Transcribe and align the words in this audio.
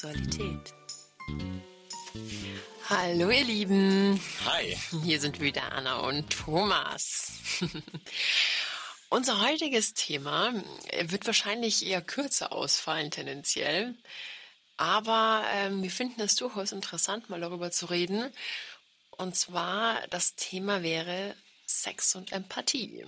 Sexualität. 0.00 0.72
Hallo 2.88 3.28
ihr 3.28 3.44
Lieben. 3.44 4.20
Hi. 4.46 4.74
Hier 5.04 5.20
sind 5.20 5.40
wieder 5.40 5.72
Anna 5.72 5.98
und 5.98 6.30
Thomas. 6.30 7.32
Unser 9.10 9.42
heutiges 9.42 9.92
Thema 9.92 10.54
wird 11.02 11.26
wahrscheinlich 11.26 11.84
eher 11.84 12.00
kürzer 12.00 12.50
ausfallen 12.52 13.10
tendenziell, 13.10 13.94
aber 14.78 15.44
ähm, 15.52 15.82
wir 15.82 15.90
finden 15.90 16.22
es 16.22 16.34
durchaus 16.36 16.72
interessant, 16.72 17.28
mal 17.28 17.40
darüber 17.40 17.70
zu 17.70 17.84
reden. 17.84 18.32
Und 19.10 19.36
zwar 19.36 20.00
das 20.08 20.34
Thema 20.34 20.82
wäre 20.82 21.36
Sex 21.66 22.14
und 22.14 22.32
Empathie. 22.32 23.04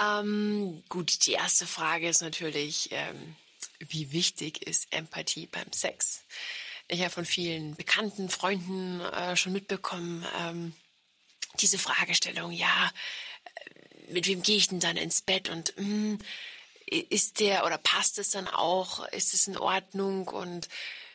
Ähm, 0.00 0.82
gut, 0.88 1.26
die 1.26 1.32
erste 1.32 1.66
Frage 1.66 2.08
ist 2.08 2.22
natürlich, 2.22 2.88
ähm, 2.92 3.36
wie 3.78 4.12
wichtig 4.12 4.66
ist 4.66 4.92
Empathie 4.92 5.46
beim 5.46 5.72
Sex? 5.72 6.22
Ich 6.88 7.00
habe 7.00 7.10
von 7.10 7.24
vielen 7.24 7.76
bekannten 7.76 8.28
Freunden 8.28 9.00
äh, 9.00 9.36
schon 9.36 9.52
mitbekommen, 9.52 10.26
ähm, 10.38 10.74
diese 11.60 11.78
Fragestellung, 11.78 12.52
ja, 12.52 12.92
äh, 13.44 14.12
mit 14.12 14.26
wem 14.26 14.42
gehe 14.42 14.56
ich 14.56 14.68
denn 14.68 14.80
dann 14.80 14.96
ins 14.96 15.22
Bett 15.22 15.48
und 15.48 15.74
mh, 15.76 15.84
hm, 15.84 16.18
ist 16.86 17.40
der 17.40 17.64
oder 17.64 17.78
passt 17.78 18.18
es 18.18 18.30
dann 18.30 18.46
auch, 18.48 19.06
ist 19.08 19.34
es 19.34 19.46
in 19.46 19.56
Ordnung 19.56 20.28
und 20.28 20.68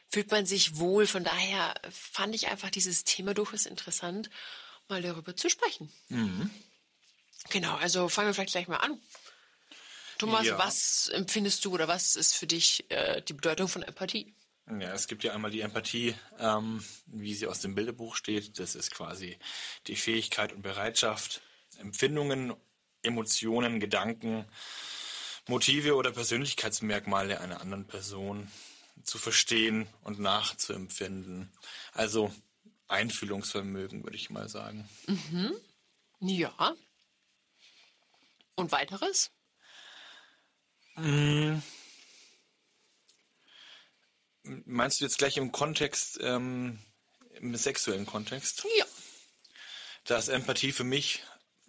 fühlt 0.09 0.31
man 0.31 0.45
sich 0.45 0.77
wohl? 0.77 1.05
Von 1.05 1.23
daher 1.23 1.75
fand 1.91 2.33
ich 2.33 2.47
einfach 2.47 2.69
dieses 2.69 3.03
Thema 3.03 3.33
durchaus 3.33 3.65
interessant, 3.65 4.29
mal 4.87 5.01
darüber 5.01 5.35
zu 5.35 5.49
sprechen. 5.49 5.91
Mhm. 6.09 6.49
Genau, 7.49 7.75
also 7.77 8.09
fangen 8.09 8.29
wir 8.29 8.33
vielleicht 8.33 8.51
gleich 8.51 8.67
mal 8.67 8.77
an. 8.77 8.99
Thomas, 10.19 10.45
ja. 10.45 10.57
was 10.57 11.09
empfindest 11.13 11.65
du 11.65 11.73
oder 11.73 11.87
was 11.87 12.15
ist 12.15 12.35
für 12.35 12.45
dich 12.45 12.85
äh, 12.89 13.21
die 13.21 13.33
Bedeutung 13.33 13.67
von 13.67 13.83
Empathie? 13.83 14.33
Ja, 14.67 14.93
es 14.93 15.07
gibt 15.07 15.23
ja 15.23 15.33
einmal 15.33 15.49
die 15.49 15.61
Empathie, 15.61 16.13
ähm, 16.37 16.83
wie 17.07 17.33
sie 17.33 17.47
aus 17.47 17.61
dem 17.61 17.73
Bilderbuch 17.73 18.15
steht. 18.15 18.59
Das 18.59 18.75
ist 18.75 18.91
quasi 18.91 19.39
die 19.87 19.95
Fähigkeit 19.95 20.53
und 20.53 20.61
Bereitschaft, 20.61 21.41
Empfindungen, 21.79 22.53
Emotionen, 23.01 23.79
Gedanken, 23.79 24.45
Motive 25.47 25.95
oder 25.95 26.11
Persönlichkeitsmerkmale 26.11 27.39
einer 27.39 27.61
anderen 27.61 27.87
Person 27.87 28.51
zu 29.03 29.17
verstehen 29.17 29.87
und 30.03 30.19
nachzuempfinden. 30.19 31.49
Also 31.93 32.31
Einfühlungsvermögen, 32.89 34.03
würde 34.03 34.17
ich 34.17 34.29
mal 34.29 34.49
sagen. 34.49 34.87
Mhm. 35.07 35.55
Ja, 36.19 36.75
und 38.55 38.73
weiteres? 38.73 39.31
Hm. 41.01 41.61
Meinst 44.65 44.99
du 44.99 45.05
jetzt 45.05 45.17
gleich 45.17 45.37
im 45.37 45.51
Kontext, 45.51 46.19
ähm, 46.21 46.79
im 47.39 47.55
sexuellen 47.55 48.05
Kontext? 48.05 48.65
Ja. 48.77 48.85
Da 50.05 50.17
ist 50.17 50.29
Empathie 50.29 50.71
für 50.71 50.83
mich, 50.83 51.23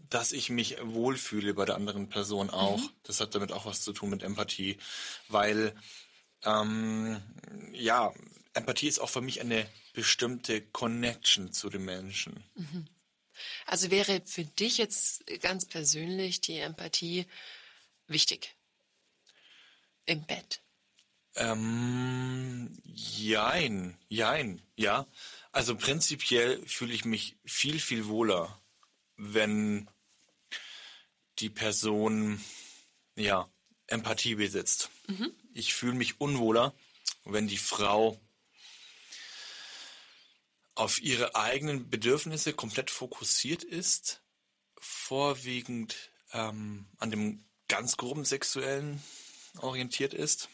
dass 0.08 0.32
ich 0.32 0.50
mich 0.50 0.78
wohlfühle 0.82 1.54
bei 1.54 1.64
der 1.64 1.74
anderen 1.74 2.08
Person 2.08 2.50
auch. 2.50 2.78
Mhm. 2.78 2.90
Das 3.02 3.20
hat 3.20 3.34
damit 3.34 3.52
auch 3.52 3.66
was 3.66 3.82
zu 3.82 3.92
tun 3.92 4.10
mit 4.10 4.22
Empathie, 4.22 4.78
weil 5.28 5.74
ähm, 6.44 7.22
ja, 7.72 8.12
Empathie 8.54 8.88
ist 8.88 8.98
auch 8.98 9.10
für 9.10 9.20
mich 9.20 9.40
eine 9.40 9.68
bestimmte 9.92 10.62
Connection 10.62 11.52
zu 11.52 11.68
den 11.68 11.84
Menschen. 11.84 12.44
Mhm. 12.54 12.88
Also 13.66 13.90
wäre 13.90 14.22
für 14.24 14.44
dich 14.44 14.78
jetzt 14.78 15.24
ganz 15.40 15.66
persönlich 15.66 16.40
die 16.40 16.58
Empathie 16.58 17.26
wichtig? 18.06 18.54
Im 20.06 20.24
Bett? 20.26 20.62
Ähm, 21.36 22.76
jein, 22.84 23.96
jein, 24.08 24.62
ja. 24.76 25.06
Also 25.52 25.76
prinzipiell 25.76 26.64
fühle 26.66 26.92
ich 26.92 27.04
mich 27.04 27.36
viel, 27.44 27.78
viel 27.78 28.06
wohler, 28.06 28.60
wenn 29.16 29.88
die 31.38 31.50
Person, 31.50 32.42
ja, 33.16 33.48
Empathie 33.86 34.34
besitzt. 34.34 34.90
Mhm. 35.06 35.32
Ich 35.52 35.74
fühle 35.74 35.94
mich 35.94 36.20
unwohler, 36.20 36.74
wenn 37.24 37.48
die 37.48 37.58
Frau 37.58 38.20
auf 40.74 41.00
ihre 41.02 41.34
eigenen 41.34 41.90
Bedürfnisse 41.90 42.52
komplett 42.52 42.90
fokussiert 42.90 43.64
ist, 43.64 44.22
vorwiegend 44.78 45.96
ähm, 46.32 46.86
an 46.98 47.10
dem 47.10 47.44
ganz 47.68 47.96
groben 47.96 48.24
Sexuellen 48.24 49.02
orientiert 49.58 50.14
ist. 50.14 50.48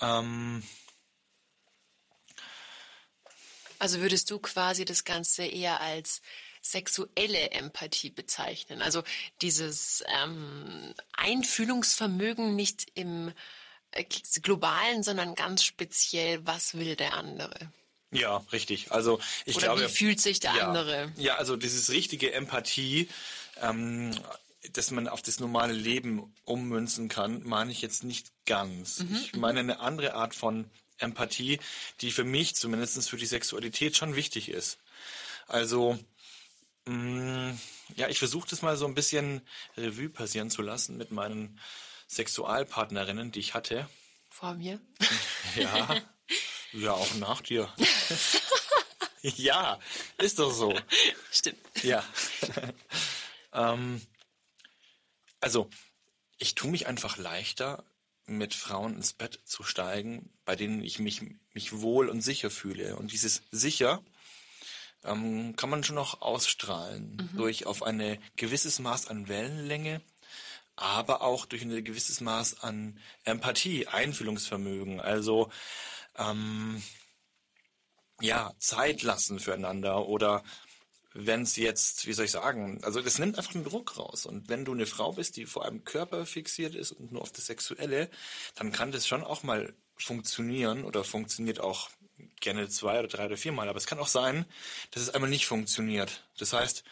Ähm, 0.00 0.62
also 3.78 4.00
würdest 4.00 4.30
du 4.30 4.38
quasi 4.38 4.84
das 4.84 5.04
Ganze 5.04 5.44
eher 5.44 5.80
als 5.80 6.20
sexuelle 6.60 7.50
Empathie 7.50 8.10
bezeichnen? 8.10 8.82
Also 8.82 9.02
dieses 9.40 10.02
ähm, 10.22 10.94
Einfühlungsvermögen 11.12 12.56
nicht 12.56 12.86
im 12.94 13.32
äh, 13.92 14.04
globalen, 14.42 15.02
sondern 15.02 15.34
ganz 15.34 15.64
speziell, 15.64 16.46
was 16.46 16.74
will 16.74 16.96
der 16.96 17.14
andere? 17.14 17.72
Ja, 18.10 18.38
richtig. 18.52 18.90
Also 18.90 19.20
ich 19.44 19.56
Oder 19.56 19.66
glaube. 19.66 19.82
Wie 19.82 19.88
fühlt 19.88 20.20
sich 20.20 20.40
der 20.40 20.54
ja, 20.54 20.68
andere? 20.68 21.12
Ja, 21.16 21.36
also 21.36 21.56
dieses 21.56 21.90
richtige 21.90 22.32
Empathie, 22.32 23.08
ähm, 23.60 24.18
dass 24.72 24.90
man 24.90 25.08
auf 25.08 25.22
das 25.22 25.40
normale 25.40 25.72
Leben 25.72 26.34
ummünzen 26.44 27.08
kann, 27.08 27.42
meine 27.44 27.72
ich 27.72 27.82
jetzt 27.82 28.04
nicht 28.04 28.32
ganz. 28.46 29.00
Mhm. 29.00 29.16
Ich 29.16 29.36
meine 29.36 29.60
eine 29.60 29.80
andere 29.80 30.14
Art 30.14 30.34
von 30.34 30.70
Empathie, 30.98 31.60
die 32.00 32.10
für 32.10 32.24
mich 32.24 32.56
zumindest 32.56 33.08
für 33.08 33.16
die 33.16 33.26
Sexualität 33.26 33.96
schon 33.96 34.16
wichtig 34.16 34.48
ist. 34.48 34.78
Also 35.46 35.98
mh, 36.86 37.52
mm, 37.52 37.60
ja, 37.96 38.08
ich 38.08 38.18
versuche 38.18 38.48
das 38.48 38.62
mal 38.62 38.76
so 38.76 38.86
ein 38.86 38.94
bisschen 38.94 39.40
Revue 39.76 40.08
passieren 40.08 40.50
zu 40.50 40.62
lassen 40.62 40.96
mit 40.96 41.10
meinen 41.10 41.58
Sexualpartnerinnen, 42.08 43.32
die 43.32 43.40
ich 43.40 43.54
hatte. 43.54 43.88
Vor 44.30 44.54
mir? 44.54 44.80
Ja. 45.56 46.02
Ja, 46.72 46.92
auch 46.92 47.14
nach 47.14 47.40
dir. 47.40 47.72
ja, 49.22 49.78
ist 50.18 50.38
doch 50.38 50.52
so. 50.52 50.78
Stimmt. 51.32 51.58
Ja. 51.82 52.04
ähm, 53.54 54.02
also, 55.40 55.68
ich 56.38 56.54
tue 56.54 56.70
mich 56.70 56.86
einfach 56.86 57.16
leichter, 57.16 57.84
mit 58.28 58.54
Frauen 58.54 58.94
ins 58.94 59.14
Bett 59.14 59.40
zu 59.44 59.62
steigen, 59.62 60.30
bei 60.44 60.54
denen 60.54 60.82
ich 60.82 60.98
mich, 60.98 61.22
mich 61.54 61.80
wohl 61.80 62.08
und 62.08 62.20
sicher 62.20 62.50
fühle. 62.50 62.96
Und 62.96 63.12
dieses 63.12 63.42
sicher 63.50 64.02
ähm, 65.04 65.56
kann 65.56 65.70
man 65.70 65.82
schon 65.82 65.96
noch 65.96 66.20
ausstrahlen 66.20 67.16
mhm. 67.16 67.36
durch 67.36 67.66
auf 67.66 67.82
ein 67.82 68.18
gewisses 68.36 68.78
Maß 68.78 69.08
an 69.08 69.28
Wellenlänge, 69.28 70.02
aber 70.76 71.22
auch 71.22 71.46
durch 71.46 71.62
ein 71.62 71.82
gewisses 71.82 72.20
Maß 72.20 72.62
an 72.62 73.00
Empathie, 73.24 73.86
Einfühlungsvermögen. 73.86 75.00
Also 75.00 75.50
ähm, 76.16 76.82
ja, 78.20 78.52
Zeit 78.58 79.02
lassen 79.02 79.38
füreinander 79.38 80.06
oder 80.06 80.42
wenn 81.20 81.42
es 81.42 81.56
jetzt, 81.56 82.06
wie 82.06 82.12
soll 82.12 82.26
ich 82.26 82.30
sagen, 82.30 82.78
also 82.84 83.00
das 83.00 83.18
nimmt 83.18 83.38
einfach 83.38 83.52
den 83.52 83.64
Druck 83.64 83.98
raus. 83.98 84.24
Und 84.24 84.48
wenn 84.48 84.64
du 84.64 84.72
eine 84.72 84.86
Frau 84.86 85.12
bist, 85.12 85.36
die 85.36 85.46
vor 85.46 85.64
allem 85.64 85.84
Körper 85.84 86.24
fixiert 86.26 86.76
ist 86.76 86.92
und 86.92 87.10
nur 87.10 87.22
auf 87.22 87.32
das 87.32 87.46
Sexuelle, 87.46 88.08
dann 88.54 88.70
kann 88.70 88.92
das 88.92 89.06
schon 89.06 89.24
auch 89.24 89.42
mal 89.42 89.74
funktionieren 89.96 90.84
oder 90.84 91.02
funktioniert 91.02 91.58
auch 91.58 91.90
gerne 92.40 92.68
zwei 92.68 93.00
oder 93.00 93.08
drei 93.08 93.26
oder 93.26 93.36
viermal. 93.36 93.68
Aber 93.68 93.78
es 93.78 93.86
kann 93.86 93.98
auch 93.98 94.06
sein, 94.06 94.46
dass 94.92 95.02
es 95.02 95.10
einmal 95.10 95.28
nicht 95.28 95.46
funktioniert. 95.46 96.24
Das 96.38 96.52
heißt, 96.52 96.84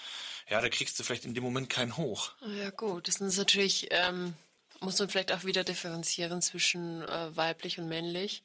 ja, 0.48 0.60
da 0.60 0.68
kriegst 0.68 0.98
du 0.98 1.04
vielleicht 1.04 1.24
in 1.24 1.34
dem 1.34 1.44
Moment 1.44 1.70
keinen 1.70 1.96
Hoch. 1.96 2.32
Ja 2.60 2.70
gut, 2.70 3.06
das 3.06 3.20
ist 3.20 3.38
natürlich, 3.38 3.88
ähm, 3.90 4.34
muss 4.80 4.98
man 4.98 5.08
vielleicht 5.08 5.30
auch 5.30 5.44
wieder 5.44 5.62
differenzieren 5.62 6.42
zwischen 6.42 7.02
äh, 7.02 7.36
weiblich 7.36 7.78
und 7.78 7.88
männlich. 7.88 8.42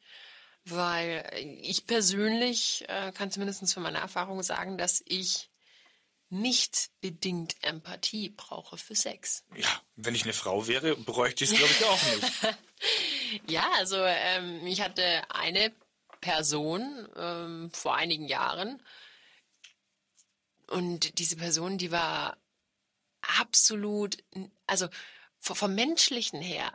Weil 0.63 1.27
ich 1.63 1.87
persönlich 1.87 2.85
äh, 2.87 3.11
kann 3.13 3.31
zumindest 3.31 3.73
von 3.73 3.81
meiner 3.81 3.97
Erfahrung 3.97 4.43
sagen, 4.43 4.77
dass 4.77 5.03
ich 5.07 5.49
nicht 6.31 6.91
bedingt 7.01 7.55
Empathie 7.61 8.29
brauche 8.29 8.77
für 8.77 8.95
Sex. 8.95 9.43
Ja, 9.55 9.81
wenn 9.95 10.15
ich 10.15 10.23
eine 10.23 10.33
Frau 10.33 10.67
wäre, 10.67 10.95
bräuchte 10.95 11.43
ich 11.43 11.51
es, 11.51 11.57
glaube 11.57 11.71
ich, 11.71 11.85
auch 11.85 12.03
nicht. 12.03 12.57
ja, 13.49 13.69
also 13.77 13.97
ähm, 13.97 14.65
ich 14.65 14.81
hatte 14.81 15.03
eine 15.29 15.73
Person 16.21 17.07
ähm, 17.15 17.69
vor 17.73 17.95
einigen 17.95 18.27
Jahren 18.27 18.81
und 20.67 21.19
diese 21.19 21.35
Person, 21.35 21.77
die 21.77 21.91
war 21.91 22.37
absolut, 23.39 24.17
also 24.67 24.87
vom 25.39 25.75
menschlichen 25.75 26.41
her 26.41 26.71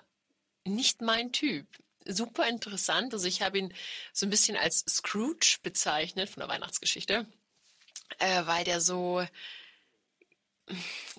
nicht 0.65 1.01
mein 1.01 1.33
Typ 1.33 1.67
super 2.05 2.49
interessant. 2.49 3.15
Also 3.15 3.27
ich 3.27 3.43
habe 3.43 3.59
ihn 3.59 3.75
so 4.13 4.27
ein 4.27 4.31
bisschen 4.31 4.57
als 4.57 4.85
Scrooge 4.89 5.59
bezeichnet 5.63 6.29
von 6.29 6.41
der 6.41 6.49
Weihnachtsgeschichte, 6.49 7.27
äh, 8.19 8.47
weil 8.47 8.65
der 8.65 8.81
so 8.81 9.27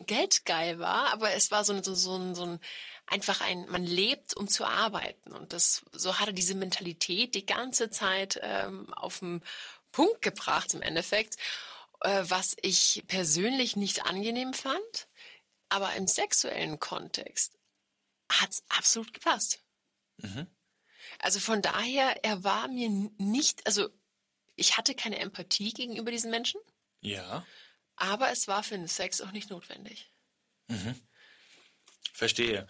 geldgeil 0.06 0.80
war, 0.80 1.14
aber 1.14 1.32
es 1.34 1.52
war 1.52 1.64
so, 1.64 1.74
ein, 1.74 1.84
so, 1.84 1.96
so, 1.96 2.16
ein, 2.18 2.36
so 2.36 2.44
ein 2.44 2.60
einfach 3.06 3.42
ein, 3.42 3.66
man 3.70 3.86
lebt, 3.86 4.36
um 4.36 4.48
zu 4.48 4.66
arbeiten. 4.66 5.32
Und 5.32 5.54
das, 5.54 5.86
so 5.94 6.20
hat 6.20 6.28
er 6.28 6.34
diese 6.34 6.56
Mentalität 6.56 7.36
die 7.36 7.46
ganze 7.46 7.90
Zeit 7.90 8.40
ähm, 8.44 8.94
auf 8.94 9.20
den 9.20 9.42
Punkt 9.92 10.22
gebracht 10.22 10.74
im 10.74 10.82
Endeffekt, 10.82 11.38
äh, 12.02 12.24
was 12.28 12.56
ich 12.62 13.04
persönlich 13.08 13.76
nicht 13.76 14.06
angenehm 14.06 14.54
fand, 14.54 15.08
aber 15.70 15.94
im 15.96 16.08
sexuellen 16.08 16.80
Kontext 16.80 17.58
hat's 18.30 18.64
absolut 18.68 19.14
gepasst. 19.14 19.64
Mhm. 20.18 20.48
Also 21.20 21.40
von 21.40 21.62
daher, 21.62 22.24
er 22.24 22.44
war 22.44 22.68
mir 22.68 22.90
nicht, 23.18 23.66
also 23.66 23.90
ich 24.58 24.76
hatte 24.76 24.94
keine 24.96 25.20
Empathie 25.20 25.72
gegenüber 25.72 26.12
diesen 26.12 26.32
Menschen. 26.32 26.60
Ja. 27.00 27.46
Aber 27.96 28.30
es 28.32 28.48
war 28.48 28.64
für 28.64 28.78
den 28.78 28.88
Sex 28.88 29.22
auch 29.22 29.32
nicht 29.32 29.50
notwendig. 29.50 30.12
Mhm. 30.68 31.00
Verstehe. 32.12 32.68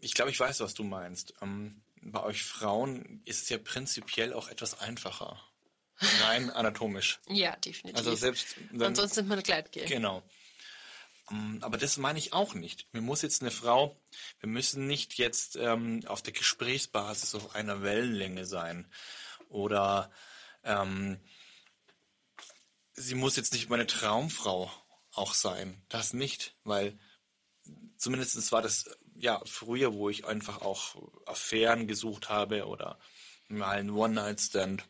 Ich 0.00 0.14
glaube, 0.14 0.30
ich 0.30 0.40
weiß, 0.40 0.60
was 0.60 0.74
du 0.74 0.84
meinst. 0.84 1.34
Ähm, 1.42 1.82
bei 2.00 2.22
euch 2.22 2.42
Frauen 2.42 3.22
ist 3.24 3.42
es 3.42 3.48
ja 3.48 3.58
prinzipiell 3.58 4.32
auch 4.32 4.48
etwas 4.48 4.80
einfacher. 4.80 5.40
Rein 6.22 6.50
anatomisch. 6.54 7.20
Ja, 7.28 7.56
definitiv. 7.56 7.98
Also 7.98 8.14
selbst 8.14 8.56
wenn, 8.70 8.82
Ansonsten 8.82 9.14
sind 9.16 9.28
wir 9.28 9.42
Gleitgel. 9.42 9.84
Genau. 9.86 10.22
Ähm, 11.30 11.58
aber 11.60 11.76
das 11.76 11.96
meine 11.96 12.18
ich 12.18 12.32
auch 12.32 12.54
nicht. 12.54 12.92
Mir 12.92 13.02
muss 13.02 13.22
jetzt 13.22 13.42
eine 13.42 13.50
Frau, 13.50 14.00
wir 14.40 14.48
müssen 14.48 14.86
nicht 14.86 15.14
jetzt 15.14 15.56
ähm, 15.56 16.02
auf 16.06 16.22
der 16.22 16.32
Gesprächsbasis 16.32 17.34
auf 17.34 17.54
einer 17.54 17.82
Wellenlänge 17.82 18.46
sein. 18.46 18.90
Oder 19.48 20.10
ähm, 20.64 21.20
sie 22.94 23.14
muss 23.14 23.36
jetzt 23.36 23.52
nicht 23.52 23.68
meine 23.68 23.86
Traumfrau 23.86 24.70
auch 25.12 25.34
sein. 25.34 25.82
Das 25.88 26.12
nicht, 26.12 26.56
weil 26.64 26.98
zumindest 27.96 28.52
war 28.52 28.62
das 28.62 28.84
ja 29.14 29.40
früher, 29.44 29.94
wo 29.94 30.08
ich 30.08 30.24
einfach 30.24 30.62
auch 30.62 30.96
Affären 31.26 31.86
gesucht 31.86 32.28
habe 32.28 32.66
oder 32.66 32.98
mal 33.48 33.78
einen 33.78 33.90
One-Night-Stand. 33.90 34.84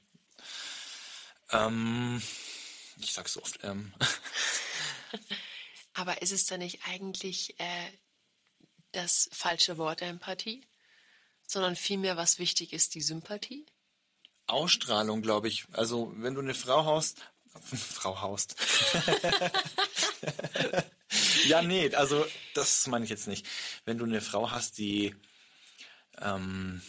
Ähm, 1.51 2.23
ich 2.99 3.13
sag's 3.13 3.37
oft. 3.37 3.59
Ähm. 3.63 3.93
Aber 5.95 6.23
ist 6.23 6.33
es 6.33 6.47
dann 6.47 6.61
nicht 6.61 6.81
eigentlich 6.87 7.59
äh, 7.61 7.93
das 8.93 9.29
falsche 9.33 9.77
Wort 9.77 10.03
Empathie, 10.03 10.67
sondern 11.47 11.77
vielmehr, 11.77 12.17
was 12.17 12.39
wichtig 12.39 12.73
ist, 12.73 12.95
die 12.95 13.03
Sympathie? 13.03 13.67
Ausstrahlung, 14.53 15.23
glaube 15.23 15.49
ich. 15.49 15.65
Also 15.73 16.13
wenn 16.17 16.35
du 16.35 16.41
eine 16.41 16.55
Frau 16.55 16.85
haust, 16.85 17.23
Frau 17.63 18.21
haust. 18.21 18.57
ja, 21.47 21.63
nee, 21.63 21.95
also 21.95 22.25
das 22.55 22.87
meine 22.87 23.05
ich 23.05 23.11
jetzt 23.11 23.29
nicht. 23.29 23.47
Wenn 23.85 23.99
du 23.99 24.05
eine 24.05 24.21
Frau 24.21 24.51
hast, 24.51 24.79
die 24.79 25.15
ähm, 26.21 26.83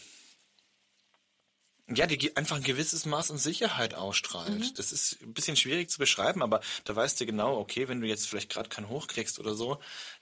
ja, 1.89 2.07
die 2.07 2.36
einfach 2.38 2.56
ein 2.56 2.63
gewisses 2.63 3.06
Maß 3.06 3.31
an 3.31 3.38
Sicherheit 3.38 3.94
ausstrahlt. 3.94 4.59
Mhm. 4.59 4.74
Das 4.75 4.92
ist 4.92 5.21
ein 5.21 5.33
bisschen 5.33 5.57
schwierig 5.57 5.89
zu 5.89 6.00
beschreiben, 6.00 6.42
aber 6.42 6.62
da 6.86 6.95
weißt 6.95 7.19
du 7.19 7.25
genau, 7.25 7.57
okay, 7.57 7.88
wenn 7.88 8.00
du 8.00 8.07
jetzt 8.07 8.27
vielleicht 8.27 8.50
gerade 8.50 8.69
keinen 8.69 8.89
hochkriegst 8.89 9.39
oder 9.39 9.54
so, 9.54 9.80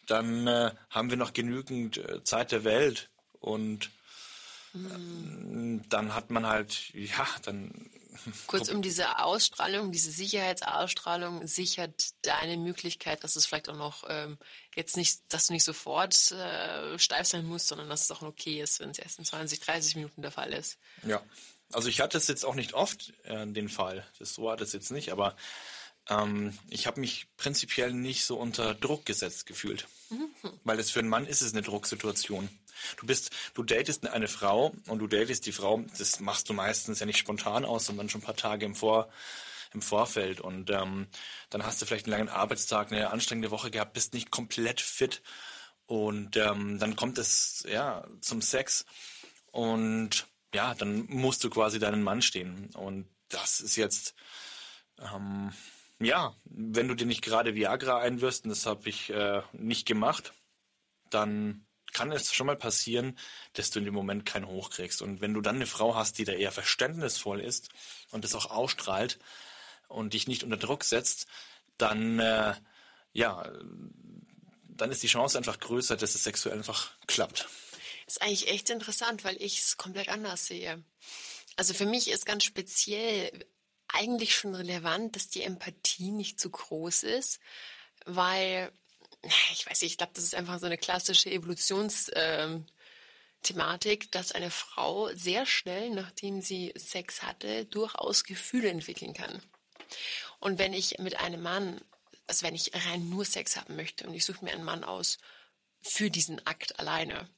dann 0.08 0.48
äh, 0.48 0.72
haben 0.90 1.10
wir 1.10 1.18
noch 1.18 1.34
genügend 1.34 1.98
äh, 1.98 2.24
Zeit 2.24 2.52
der 2.52 2.64
Welt 2.64 3.10
und 3.40 3.92
mhm. 4.74 5.82
dann 5.90 6.16
hat 6.16 6.30
man 6.30 6.46
halt, 6.46 6.94
ja, 6.94 7.28
dann 7.44 7.90
Kurzum, 8.48 8.82
diese 8.82 9.20
Ausstrahlung, 9.20 9.92
diese 9.92 10.12
Sicherheitsausstrahlung 10.12 11.48
sichert 11.48 12.12
deine 12.24 12.58
Möglichkeit, 12.58 13.24
dass 13.24 13.36
es 13.36 13.46
vielleicht 13.46 13.70
auch 13.70 13.76
noch 13.76 14.04
ähm, 14.10 14.38
jetzt 14.76 14.98
nicht, 14.98 15.22
dass 15.30 15.48
du 15.48 15.54
nicht 15.54 15.64
sofort 15.64 16.32
äh, 16.32 17.00
steif 17.00 17.28
sein 17.28 17.46
musst, 17.46 17.68
sondern 17.68 17.90
dass 17.90 18.04
es 18.04 18.12
auch 18.12 18.22
okay 18.22 18.62
ist, 18.62 18.80
wenn 18.80 18.92
es 18.92 19.00
erst 19.00 19.20
in 19.20 19.26
20, 19.26 19.60
30 19.60 19.96
Minuten 19.96 20.22
der 20.22 20.32
Fall 20.32 20.54
ist. 20.54 20.78
Ja, 21.04 21.22
also 21.72 21.88
ich 21.88 22.02
hatte 22.02 22.18
es 22.18 22.28
jetzt 22.28 22.46
auch 22.46 22.56
nicht 22.56 22.74
oft, 22.74 23.14
äh, 23.24 23.48
den 23.48 23.70
Fall. 23.70 24.06
Das 24.20 24.34
so 24.36 24.44
war 24.44 24.58
das 24.58 24.74
jetzt 24.74 24.92
nicht, 24.92 25.12
aber 25.12 25.36
ähm, 26.10 26.58
ich 26.70 26.88
habe 26.88 27.00
mich 27.00 27.28
prinzipiell 27.38 27.94
nicht 27.94 28.26
so 28.26 28.38
unter 28.38 28.74
Druck 28.74 29.06
gesetzt 29.06 29.46
gefühlt. 29.46 29.88
Mhm. 30.10 30.30
Weil 30.64 30.78
das 30.78 30.92
für 30.92 31.00
einen 31.00 31.10
Mann 31.10 31.26
ist 31.26 31.42
es 31.42 31.54
eine 31.54 31.62
Drucksituation. 31.62 32.50
Du 32.98 33.06
bist, 33.06 33.32
du 33.54 33.64
datest 33.64 34.08
eine 34.08 34.28
Frau 34.28 34.74
und 34.88 35.00
du 35.00 35.08
datest 35.08 35.46
die 35.46 35.52
Frau, 35.52 35.84
das 35.98 36.20
machst 36.20 36.50
du 36.50 36.54
meistens 36.54 37.00
ja 37.00 37.06
nicht 37.06 37.20
spontan 37.20 37.66
aus, 37.66 37.86
sondern 37.86 38.10
schon 38.10 38.22
ein 38.22 38.26
paar 38.26 38.36
Tage 38.36 38.66
im 38.66 38.76
Vor, 38.76 39.10
im 39.74 39.82
Vorfeld. 39.82 40.42
Und 40.42 40.70
ähm, 40.70 41.08
dann 41.50 41.66
hast 41.66 41.82
du 41.82 41.86
vielleicht 41.86 42.06
einen 42.06 42.18
langen 42.18 42.30
Arbeitstag, 42.30 42.92
eine 42.92 43.12
anstrengende 43.12 43.52
Woche 43.52 43.72
gehabt, 43.72 43.94
bist 43.94 44.14
nicht 44.14 44.32
komplett 44.32 44.82
fit. 44.82 45.22
Und 45.86 46.38
ähm, 46.38 46.80
dann 46.80 46.96
kommt 46.96 47.18
es 47.18 47.66
ja 47.70 48.08
zum 48.22 48.42
Sex. 48.42 48.86
Und 49.52 50.28
ja, 50.54 50.74
dann 50.74 51.06
musst 51.08 51.44
du 51.44 51.50
quasi 51.50 51.80
deinen 51.80 52.04
Mann 52.04 52.22
stehen. 52.22 52.70
Und 52.74 53.08
das 53.30 53.62
ist 53.62 53.76
jetzt, 53.76 54.16
ähm, 55.00 55.54
ja, 56.04 56.36
wenn 56.46 56.88
du 56.88 56.96
dir 56.96 57.06
nicht 57.06 57.24
gerade 57.24 57.56
Viagra 57.56 58.00
einwirst, 58.00 58.46
und 58.46 58.50
das 58.50 58.66
habe 58.66 58.90
ich 58.90 59.10
äh, 59.10 59.42
nicht 59.54 59.86
gemacht, 59.86 60.34
dann 61.10 61.66
kann 61.94 62.12
es 62.12 62.34
schon 62.34 62.48
mal 62.48 62.56
passieren, 62.56 63.18
dass 63.54 63.70
du 63.70 63.80
in 63.80 63.86
dem 63.86 63.94
Moment 63.94 64.26
keinen 64.26 64.48
hochkriegst. 64.48 65.02
Und 65.02 65.22
wenn 65.22 65.34
du 65.34 65.42
dann 65.42 65.58
eine 65.58 65.68
Frau 65.68 65.96
hast, 65.96 66.18
die 66.18 66.24
da 66.24 66.32
eher 66.32 66.52
verständnisvoll 66.52 67.42
ist 67.42 67.70
und 68.12 68.24
das 68.24 68.36
auch 68.36 68.50
ausstrahlt 68.50 69.20
und 69.88 70.14
dich 70.14 70.28
nicht 70.28 70.44
unter 70.44 70.58
Druck 70.58 70.84
setzt, 70.84 71.28
dann 71.78 72.20
äh, 72.20 72.54
ja, 73.14 73.52
dann 74.70 74.92
ist 74.92 75.04
die 75.04 75.08
Chance 75.08 75.38
einfach 75.38 75.60
größer, 75.60 75.98
dass 75.98 76.16
es 76.16 76.24
sexuell 76.24 76.58
einfach 76.58 76.92
klappt. 77.08 77.48
Das 78.06 78.16
ist 78.16 78.22
eigentlich 78.22 78.48
echt 78.50 78.70
interessant, 78.70 79.24
weil 79.24 79.42
ich 79.42 79.60
es 79.60 79.78
komplett 79.78 80.10
anders 80.10 80.46
sehe. 80.48 80.84
Also 81.56 81.74
für 81.74 81.86
mich 81.86 82.10
ist 82.10 82.26
ganz 82.26 82.44
speziell 82.44 83.46
eigentlich 83.94 84.36
schon 84.36 84.56
relevant, 84.56 85.16
dass 85.16 85.30
die 85.30 85.44
Empathie 85.44 86.12
nicht 86.12 86.40
zu 86.40 86.50
groß 86.50 87.04
ist, 87.04 87.40
weil 88.06 88.72
ich 89.54 89.66
weiß 89.70 89.82
nicht, 89.82 89.92
ich 89.92 89.98
glaube, 89.98 90.14
das 90.16 90.24
ist 90.24 90.36
einfach 90.36 90.60
so 90.60 90.66
eine 90.66 90.78
klassische 90.78 91.30
Evolutionsthematik, 91.30 92.66
ähm, 94.04 94.12
dass 94.12 94.32
eine 94.32 94.50
Frau 94.50 95.14
sehr 95.14 95.46
schnell, 95.46 95.92
nachdem 95.92 96.42
sie 96.42 96.74
Sex 96.76 97.22
hatte, 97.22 97.66
durchaus 97.66 98.24
Gefühle 98.24 98.70
entwickeln 98.70 99.14
kann. 99.14 99.42
Und 100.40 100.58
wenn 100.58 100.74
ich 100.74 100.98
mit 101.00 101.18
einem 101.18 101.42
Mann, 101.42 101.82
also 102.28 102.46
wenn 102.46 102.56
ich 102.56 102.72
rein 102.74 103.10
nur 103.10 103.26
Sex 103.26 103.58
haben 103.58 103.76
möchte 103.76 104.08
und 104.08 104.14
ich 104.14 104.26
suche 104.26 104.44
mir 104.44 104.54
einen 104.54 104.64
Mann 104.64 104.84
aus 104.84 105.20
für 105.82 106.10
diesen 106.10 106.46
Akt 106.48 106.80
alleine, 106.80 107.30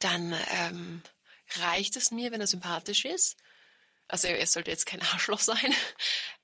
dann 0.00 0.34
ähm, 0.52 1.02
reicht 1.56 1.96
es 1.96 2.10
mir, 2.10 2.32
wenn 2.32 2.40
er 2.40 2.46
sympathisch 2.46 3.04
ist. 3.04 3.36
Also 4.08 4.28
er 4.28 4.46
sollte 4.46 4.70
jetzt 4.70 4.86
kein 4.86 5.02
Arschloch 5.12 5.40
sein, 5.40 5.74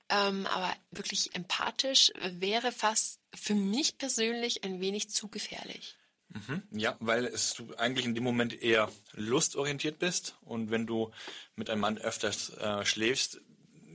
ähm, 0.09 0.45
aber 0.47 0.75
wirklich 0.91 1.35
empathisch 1.35 2.11
wäre 2.21 2.71
fast 2.71 3.19
für 3.33 3.55
mich 3.55 3.97
persönlich 3.97 4.63
ein 4.63 4.81
wenig 4.81 5.09
zu 5.09 5.27
gefährlich. 5.27 5.97
Mhm, 6.29 6.63
ja, 6.71 6.95
weil 6.99 7.25
es, 7.25 7.53
du 7.55 7.75
eigentlich 7.75 8.05
in 8.05 8.15
dem 8.15 8.23
Moment 8.23 8.61
eher 8.61 8.89
lustorientiert 9.13 9.99
bist 9.99 10.35
und 10.41 10.71
wenn 10.71 10.87
du 10.87 11.11
mit 11.55 11.69
einem 11.69 11.81
Mann 11.81 11.97
öfters 11.97 12.51
äh, 12.51 12.85
schläfst, 12.85 13.41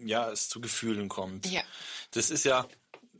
ja, 0.04 0.30
es 0.30 0.50
zu 0.50 0.60
Gefühlen 0.60 1.08
kommt. 1.08 1.46
Ja. 1.46 1.62
Das 2.10 2.30
ist 2.30 2.44
ja, 2.44 2.68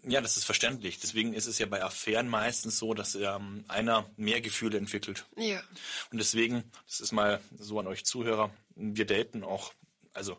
ja, 0.03 0.21
das 0.21 0.37
ist 0.37 0.45
verständlich. 0.45 1.01
Deswegen 1.01 1.33
ist 1.33 1.47
es 1.47 1.59
ja 1.59 1.67
bei 1.67 1.83
Affären 1.83 2.29
meistens 2.29 2.79
so, 2.79 2.95
dass 2.95 3.15
ähm, 3.15 3.65
einer 3.69 4.09
mehr 4.17 4.41
Gefühle 4.41 4.79
entwickelt. 4.79 5.27
Ja. 5.37 5.63
Und 6.11 6.19
deswegen, 6.19 6.71
das 6.87 7.01
ist 7.01 7.13
mal 7.13 7.41
so 7.59 7.81
an 7.81 7.87
euch 7.87 8.05
Zuhörer, 8.05 8.51
wir 8.75 9.07
daten 9.07 9.43
auch, 9.43 9.73
also 10.17 10.39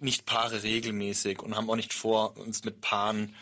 nicht 0.00 0.26
Paare 0.26 0.62
regelmäßig 0.62 1.40
und 1.40 1.56
haben 1.56 1.70
auch 1.70 1.76
nicht 1.76 1.92
vor, 1.92 2.36
uns 2.36 2.64
mit 2.64 2.80
Paaren 2.80 3.34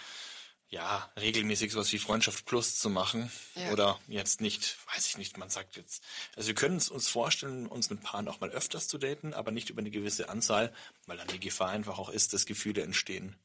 ja, 0.73 1.13
regelmäßig 1.21 1.71
sowas 1.71 1.93
wie 1.93 1.99
Freundschaft 1.99 2.47
Plus 2.47 2.79
zu 2.79 2.89
machen. 2.89 3.31
Ja. 3.55 3.73
Oder 3.73 4.01
jetzt 4.09 4.41
nicht, 4.41 4.79
weiß 4.95 5.07
ich 5.07 5.19
nicht, 5.19 5.37
man 5.37 5.51
sagt 5.51 5.77
jetzt. 5.77 6.03
Also 6.35 6.49
wir 6.49 6.55
können 6.55 6.79
es 6.79 6.89
uns 6.89 7.09
vorstellen, 7.09 7.67
uns 7.67 7.91
mit 7.91 8.03
Paaren 8.03 8.27
auch 8.27 8.41
mal 8.41 8.49
öfters 8.49 8.89
zu 8.89 8.97
daten, 8.97 9.35
aber 9.35 9.51
nicht 9.51 9.69
über 9.69 9.81
eine 9.81 9.91
gewisse 9.91 10.31
Anzahl, 10.31 10.73
weil 11.07 11.19
dann 11.19 11.29
die 11.29 11.39
Gefahr 11.39 11.69
einfach 11.69 11.99
auch 11.99 12.09
ist, 12.09 12.33
dass 12.33 12.47
Gefühle 12.47 12.83
entstehen. 12.83 13.37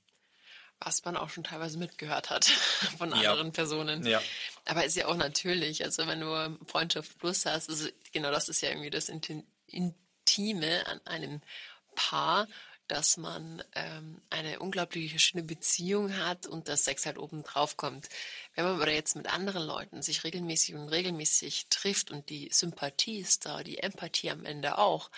Was 0.80 1.04
man 1.04 1.18
auch 1.18 1.30
schon 1.30 1.44
teilweise 1.44 1.78
mitgehört 1.78 2.30
hat 2.30 2.46
von 2.98 3.12
anderen 3.12 3.48
ja. 3.48 3.52
Personen. 3.52 4.06
Ja. 4.06 4.22
Aber 4.64 4.86
ist 4.86 4.96
ja 4.96 5.08
auch 5.08 5.18
natürlich. 5.18 5.84
Also 5.84 6.08
wenn 6.08 6.22
du 6.22 6.58
Freundschaft 6.66 7.20
Plus 7.20 7.46
hast, 7.46 7.70
also 7.70 7.90
genau 8.14 8.32
das 8.32 8.48
ist 8.48 8.62
ja 8.62 8.70
irgendwie 8.70 8.90
das 8.90 9.10
Intime 9.10 10.88
an 10.88 11.02
einem 11.04 11.42
Paar 11.98 12.48
dass 12.88 13.18
man 13.18 13.62
ähm, 13.76 14.22
eine 14.30 14.60
unglaublich 14.60 15.22
schöne 15.22 15.44
Beziehung 15.44 16.18
hat 16.18 16.48
und 16.48 16.68
dass 16.68 16.86
Sex 16.86 17.06
halt 17.06 17.18
oben 17.18 17.44
drauf 17.44 17.78
kommt. 17.78 18.08
Wenn 18.56 18.66
man 18.66 18.76
aber 18.76 18.92
jetzt 18.92 19.16
mit 19.16 19.32
anderen 19.32 19.64
Leuten 19.64 20.02
sich 20.02 20.24
regelmäßig 20.24 20.76
und 20.76 20.88
regelmäßig 20.90 21.68
trifft 21.70 22.12
und 22.12 22.30
die 22.30 22.50
Sympathie 22.52 23.20
ist 23.20 23.46
da, 23.46 23.64
die 23.64 23.80
Empathie 23.80 24.32
am 24.32 24.46
Ende 24.46 24.78
auch 24.78 25.12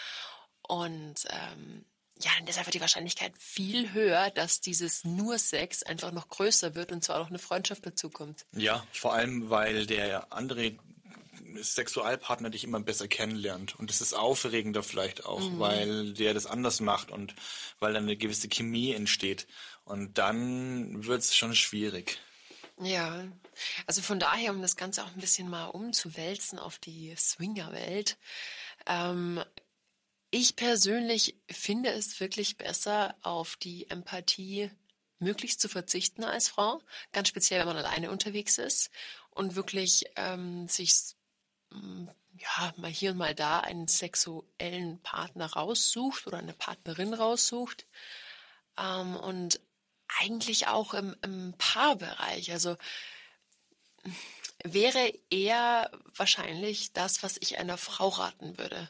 und 0.67 1.25
ähm, 1.29 1.85
ja, 2.21 2.31
dann 2.37 2.47
ist 2.47 2.57
einfach 2.57 2.71
die 2.71 2.81
Wahrscheinlichkeit 2.81 3.31
viel 3.37 3.93
höher, 3.93 4.29
dass 4.31 4.59
dieses 4.59 5.05
nur 5.05 5.37
Sex 5.37 5.83
einfach 5.83 6.11
noch 6.11 6.27
größer 6.27 6.75
wird 6.75 6.91
und 6.91 7.03
zwar 7.03 7.21
auch 7.21 7.27
eine 7.27 7.39
Freundschaft 7.39 7.85
dazu 7.85 8.09
kommt. 8.09 8.45
Ja, 8.51 8.85
vor 8.91 9.13
allem, 9.13 9.49
weil 9.49 9.85
der 9.85 10.33
andere 10.33 10.75
Sexualpartner 11.57 12.49
dich 12.49 12.63
immer 12.63 12.79
besser 12.79 13.07
kennenlernt. 13.07 13.79
Und 13.79 13.89
es 13.89 14.01
ist 14.01 14.13
aufregender 14.13 14.83
vielleicht 14.83 15.25
auch, 15.25 15.41
mhm. 15.41 15.59
weil 15.59 16.13
der 16.13 16.33
das 16.33 16.45
anders 16.45 16.79
macht 16.79 17.11
und 17.11 17.35
weil 17.79 17.93
dann 17.93 18.03
eine 18.03 18.17
gewisse 18.17 18.47
Chemie 18.49 18.93
entsteht. 18.93 19.47
Und 19.85 20.17
dann 20.17 21.05
wird 21.05 21.21
es 21.21 21.35
schon 21.35 21.55
schwierig. 21.55 22.19
Ja, 22.81 23.25
also 23.87 24.01
von 24.01 24.19
daher, 24.19 24.51
um 24.51 24.61
das 24.61 24.77
Ganze 24.77 25.03
auch 25.03 25.09
ein 25.09 25.19
bisschen 25.19 25.49
mal 25.49 25.65
umzuwälzen 25.65 26.59
auf 26.59 26.79
die 26.79 27.13
Swinger-Welt. 27.17 28.17
Ähm, 28.85 29.43
ich 30.31 30.55
persönlich 30.55 31.35
finde 31.49 31.89
es 31.89 32.19
wirklich 32.19 32.57
besser, 32.57 33.15
auf 33.21 33.57
die 33.57 33.89
Empathie 33.89 34.71
möglichst 35.19 35.59
zu 35.59 35.67
verzichten 35.67 36.23
als 36.23 36.47
Frau, 36.47 36.81
ganz 37.11 37.27
speziell, 37.27 37.59
wenn 37.59 37.67
man 37.67 37.77
alleine 37.77 38.11
unterwegs 38.11 38.57
ist 38.57 38.89
und 39.31 39.55
wirklich 39.55 40.05
ähm, 40.15 40.67
sich 40.67 40.93
ja 41.71 42.73
mal 42.77 42.91
hier 42.91 43.11
und 43.11 43.17
mal 43.17 43.35
da 43.35 43.59
einen 43.59 43.87
sexuellen 43.87 44.99
Partner 45.01 45.47
raussucht 45.53 46.27
oder 46.27 46.37
eine 46.37 46.53
Partnerin 46.53 47.13
raussucht 47.13 47.85
ähm, 48.77 49.15
und 49.15 49.59
eigentlich 50.19 50.67
auch 50.67 50.93
im, 50.93 51.15
im 51.21 51.53
Paarbereich. 51.57 52.51
Also 52.51 52.77
wäre 54.63 55.13
eher 55.29 55.91
wahrscheinlich 56.15 56.93
das, 56.93 57.23
was 57.23 57.37
ich 57.39 57.57
einer 57.57 57.77
Frau 57.77 58.09
raten 58.09 58.57
würde. 58.57 58.89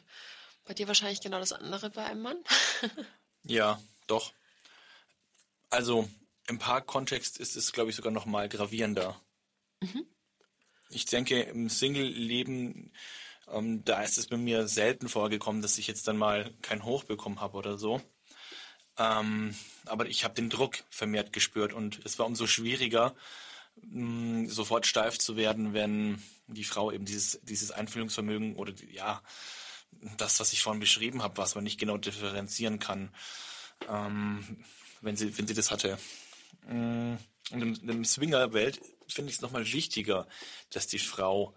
Bei 0.64 0.74
dir 0.74 0.88
wahrscheinlich 0.88 1.20
genau 1.20 1.38
das 1.38 1.52
andere 1.52 1.90
bei 1.90 2.04
einem 2.04 2.22
Mann? 2.22 2.44
ja, 3.42 3.80
doch. 4.06 4.32
Also 5.68 6.08
im 6.48 6.58
Paarkontext 6.58 7.38
ist 7.38 7.56
es, 7.56 7.72
glaube 7.72 7.90
ich, 7.90 7.96
sogar 7.96 8.12
noch 8.12 8.26
mal 8.26 8.48
gravierender. 8.48 9.20
Mhm. 9.80 10.06
Ich 10.90 11.06
denke, 11.06 11.40
im 11.40 11.68
Single-Leben, 11.68 12.90
ähm, 13.52 13.84
da 13.84 14.02
ist 14.02 14.18
es 14.18 14.26
bei 14.26 14.36
mir 14.36 14.68
selten 14.68 15.08
vorgekommen, 15.08 15.62
dass 15.62 15.78
ich 15.78 15.86
jetzt 15.86 16.08
dann 16.08 16.16
mal 16.16 16.52
kein 16.62 16.84
Hoch 16.84 17.04
bekommen 17.04 17.40
habe 17.40 17.56
oder 17.56 17.78
so. 17.78 18.00
Ähm, 18.98 19.54
aber 19.86 20.06
ich 20.06 20.24
habe 20.24 20.34
den 20.34 20.50
Druck 20.50 20.84
vermehrt 20.90 21.32
gespürt 21.32 21.72
und 21.72 22.00
es 22.04 22.18
war 22.18 22.26
umso 22.26 22.46
schwieriger, 22.46 23.14
mh, 23.82 24.50
sofort 24.50 24.86
steif 24.86 25.18
zu 25.18 25.36
werden, 25.36 25.72
wenn 25.72 26.22
die 26.48 26.64
Frau 26.64 26.90
eben 26.90 27.04
dieses, 27.04 27.40
dieses 27.42 27.70
Einfühlungsvermögen 27.70 28.56
oder 28.56 28.72
ja, 28.92 29.22
das, 30.16 30.40
was 30.40 30.52
ich 30.52 30.62
vorhin 30.62 30.80
beschrieben 30.80 31.22
habe, 31.22 31.38
was 31.38 31.54
man 31.54 31.64
nicht 31.64 31.78
genau 31.78 31.96
differenzieren 31.96 32.78
kann, 32.78 33.10
ähm, 33.88 34.64
wenn 35.00 35.16
sie, 35.16 35.36
wenn 35.38 35.46
sie 35.46 35.54
das 35.54 35.70
hatte. 35.70 35.98
Mm, 36.68 37.14
und 37.52 37.62
in, 37.62 37.74
in 37.76 37.86
der 37.86 38.04
Swinger-Welt 38.04 38.80
finde 39.12 39.30
ich 39.30 39.36
es 39.36 39.42
nochmal 39.42 39.70
wichtiger, 39.72 40.28
dass 40.70 40.86
die 40.86 40.98
Frau 40.98 41.54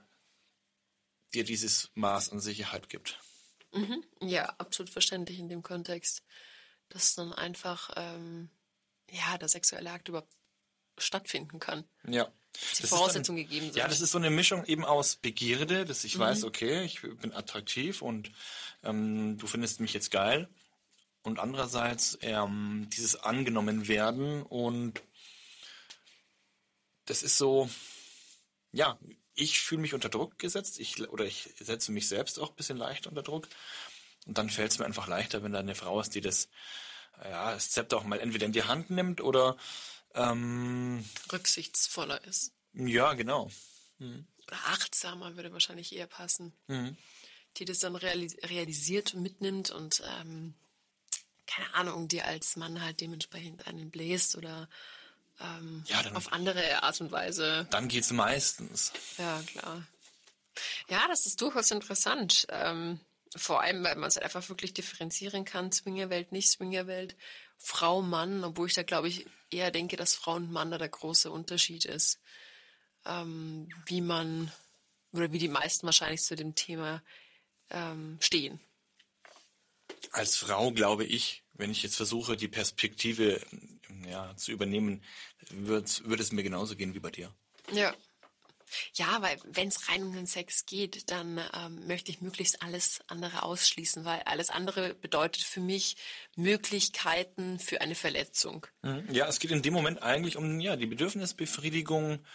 dir 1.34 1.44
dieses 1.44 1.92
Maß 1.96 2.30
an 2.30 2.40
Sicherheit 2.40 2.90
gibt. 2.90 3.20
Mhm. 3.72 4.04
Ja, 4.22 4.46
absolut 4.58 4.92
verständlich 4.92 5.40
in 5.40 5.50
dem 5.50 5.64
Kontext, 5.64 6.24
dass 6.90 7.16
dann 7.16 7.34
einfach 7.34 7.92
ähm, 7.96 8.50
ja 9.10 9.38
der 9.38 9.48
sexuelle 9.48 9.92
Akt 9.92 10.10
überhaupt 10.10 10.32
stattfinden 10.98 11.60
kann. 11.60 11.86
Ja. 12.08 12.32
Dass 12.54 12.78
die 12.78 12.88
Voraussetzungen 12.88 13.38
gegeben 13.38 13.66
sind. 13.68 13.78
Ja, 13.78 13.88
das 13.88 14.00
ist 14.00 14.12
so 14.12 14.20
eine 14.20 14.30
Mischung 14.30 14.64
eben 14.66 14.86
aus 14.86 15.16
Begierde, 15.16 15.86
dass 15.86 16.04
ich 16.04 16.18
mhm. 16.18 16.22
weiß, 16.22 16.44
okay, 16.44 16.84
ich 16.84 17.02
bin 17.02 17.34
attraktiv 17.34 18.04
und 18.04 18.32
ähm, 18.84 19.38
du 19.40 19.48
findest 19.48 19.80
mich 19.80 19.94
jetzt 19.94 20.12
geil. 20.12 20.48
Und 21.24 21.40
andererseits 21.40 22.18
ähm, 22.22 22.90
dieses 22.94 23.16
angenommen 23.16 23.88
werden 23.88 24.44
und 24.44 25.02
das 27.06 27.24
ist 27.24 27.38
so, 27.38 27.70
ja, 28.72 28.98
ich 29.36 29.60
fühle 29.60 29.82
mich 29.82 29.94
unter 29.94 30.10
Druck 30.10 30.38
gesetzt, 30.40 30.80
ich, 30.80 31.08
oder 31.10 31.26
ich 31.26 31.50
setze 31.60 31.92
mich 31.92 32.08
selbst 32.08 32.40
auch 32.40 32.50
ein 32.50 32.56
bisschen 32.56 32.78
leicht 32.78 33.08
unter 33.08 33.24
Druck. 33.24 33.48
Und 34.26 34.38
dann 34.38 34.50
fällt 34.50 34.72
es 34.72 34.80
mir 34.80 34.86
einfach 34.86 35.08
leichter, 35.08 35.44
wenn 35.44 35.52
da 35.52 35.60
eine 35.60 35.76
Frau 35.76 36.00
ist, 36.00 36.16
die 36.16 36.22
das, 36.22 36.48
ja, 37.24 37.54
das 37.54 37.72
Zepter 37.72 37.98
auch 37.98 38.04
mal 38.04 38.20
entweder 38.20 38.46
in 38.46 38.54
die 38.54 38.64
Hand 38.64 38.90
nimmt 38.90 39.22
oder 39.22 39.58
ähm, 40.14 41.04
rücksichtsvoller 41.32 42.24
ist. 42.26 42.54
Ja, 42.74 43.14
genau. 43.14 43.52
Mhm. 43.98 44.28
Oder 44.48 44.58
achtsamer 44.68 45.36
würde 45.36 45.52
wahrscheinlich 45.52 45.94
eher 45.96 46.08
passen. 46.08 46.54
Mhm. 46.68 46.98
Die 47.58 47.66
das 47.66 47.80
dann 47.80 47.96
realis 47.96 48.36
realisiert 48.44 49.14
und 49.14 49.22
mitnimmt 49.22 49.70
und 49.70 50.02
ähm, 50.20 50.56
keine 51.46 51.74
Ahnung, 51.76 52.08
die 52.08 52.22
als 52.22 52.56
Mann 52.56 52.82
halt 52.82 53.02
dementsprechend 53.02 53.68
einen 53.68 53.92
bläst 53.92 54.36
oder 54.36 54.70
ähm, 55.44 55.84
ja, 55.88 56.02
dann, 56.02 56.16
auf 56.16 56.32
andere 56.32 56.84
Art 56.84 57.00
und 57.02 57.12
Weise. 57.12 57.68
Dann 57.70 57.88
geht's 57.88 58.12
meistens. 58.12 58.94
Ja, 59.18 59.42
klar. 59.46 59.86
Ja, 60.88 61.08
das 61.08 61.26
ist 61.26 61.42
durchaus 61.42 61.72
interessant. 61.72 62.48
Ähm, 62.50 63.00
vor 63.36 63.62
allem, 63.62 63.84
weil 63.84 63.96
man 63.96 64.08
es 64.08 64.18
einfach 64.18 64.48
wirklich 64.50 64.74
differenzieren 64.74 65.44
kann. 65.44 65.72
Swingerwelt, 65.72 66.32
nicht 66.32 66.50
Swingerwelt, 66.50 67.16
Frau, 67.58 68.02
Mann, 68.02 68.44
obwohl 68.44 68.68
ich 68.68 68.74
da 68.74 68.84
glaube 68.84 69.08
ich 69.08 69.26
eher 69.50 69.72
denke, 69.72 69.98
dass 69.98 70.16
Frau 70.16 70.36
und 70.36 70.52
Mann 70.52 70.72
da 70.72 70.78
der 70.78 70.90
große 70.90 71.32
Unterschied 71.32 71.86
ist. 71.86 72.20
Ähm, 73.06 73.70
wie 73.86 74.02
man, 74.02 74.52
oder 75.12 75.32
wie 75.32 75.40
die 75.40 75.50
meisten 75.50 75.86
wahrscheinlich 75.86 76.22
zu 76.22 76.36
dem 76.36 76.56
Thema 76.56 77.02
ähm, 77.70 78.18
stehen. 78.22 78.60
Als 80.12 80.36
Frau 80.36 80.72
glaube 80.72 81.06
ich, 81.06 81.44
wenn 81.54 81.72
ich 81.72 81.84
jetzt 81.84 81.96
versuche, 81.96 82.36
die 82.36 82.48
Perspektive 82.48 83.42
ja, 84.10 84.36
zu 84.36 84.52
übernehmen, 84.52 85.04
wird, 85.50 86.08
wird 86.08 86.20
es 86.20 86.32
mir 86.32 86.44
genauso 86.44 86.76
gehen 86.76 86.94
wie 86.94 87.00
bei 87.00 87.12
dir. 87.12 87.34
Ja. 87.72 87.94
Ja, 88.96 89.22
weil 89.22 89.38
wenn 89.46 89.68
es 89.68 89.88
rein 89.88 90.02
um 90.02 90.14
den 90.14 90.26
Sex 90.26 90.66
geht, 90.66 91.12
dann 91.12 91.40
ähm, 91.54 91.86
möchte 91.86 92.10
ich 92.10 92.22
möglichst 92.22 92.64
alles 92.64 93.02
andere 93.08 93.44
ausschließen, 93.44 94.04
weil 94.04 94.22
alles 94.24 94.50
andere 94.50 94.96
bedeutet 94.96 95.44
für 95.44 95.60
mich 95.60 95.96
Möglichkeiten 96.36 97.60
für 97.60 97.82
eine 97.82 97.94
Verletzung. 97.94 98.66
Mhm. 98.82 99.08
Ja, 99.12 99.28
es 99.28 99.40
geht 99.40 99.52
in 99.52 99.62
dem 99.62 99.74
Moment 99.74 100.02
eigentlich 100.02 100.38
um 100.38 100.60
ja 100.60 100.76
die 100.76 100.88
Bedürfnisbefriedigung 100.88 102.26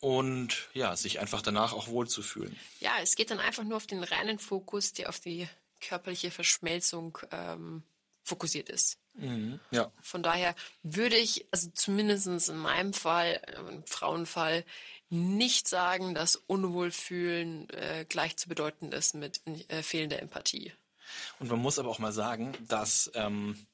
und 0.00 0.68
ja 0.74 0.94
sich 0.94 1.20
einfach 1.20 1.40
danach 1.40 1.72
auch 1.72 1.88
wohlzufühlen. 1.88 2.54
Ja, 2.80 2.98
es 3.00 3.16
geht 3.16 3.30
dann 3.30 3.40
einfach 3.40 3.64
nur 3.64 3.78
auf 3.78 3.86
den 3.86 4.04
reinen 4.04 4.38
Fokus, 4.38 4.92
der 4.92 5.08
auf 5.08 5.20
die 5.20 5.48
körperliche 5.80 6.30
Verschmelzung 6.30 7.18
ähm, 7.30 7.82
fokussiert 8.22 8.68
ist. 8.68 8.98
Mhm, 9.14 9.60
ja. 9.70 9.92
Von 10.02 10.22
daher 10.22 10.54
würde 10.82 11.16
ich, 11.16 11.46
also 11.50 11.70
zumindest 11.74 12.26
in 12.48 12.56
meinem 12.58 12.92
Fall, 12.92 13.40
im 13.68 13.86
Frauenfall, 13.86 14.64
nicht 15.10 15.68
sagen, 15.68 16.14
dass 16.14 16.36
Unwohlfühlen 16.36 17.68
äh, 17.70 18.04
gleich 18.08 18.36
zu 18.36 18.48
bedeuten 18.48 18.90
ist 18.90 19.14
mit 19.14 19.40
äh, 19.68 19.82
fehlender 19.82 20.20
Empathie. 20.20 20.72
Und 21.38 21.50
man 21.50 21.60
muss 21.60 21.78
aber 21.78 21.90
auch 21.90 21.98
mal 21.98 22.12
sagen, 22.12 22.56
dass 22.66 23.10
ähm, 23.14 23.66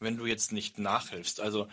wenn 0.00 0.16
du 0.16 0.26
jetzt 0.26 0.52
nicht 0.52 0.78
nachhilfst, 0.78 1.40
also 1.40 1.68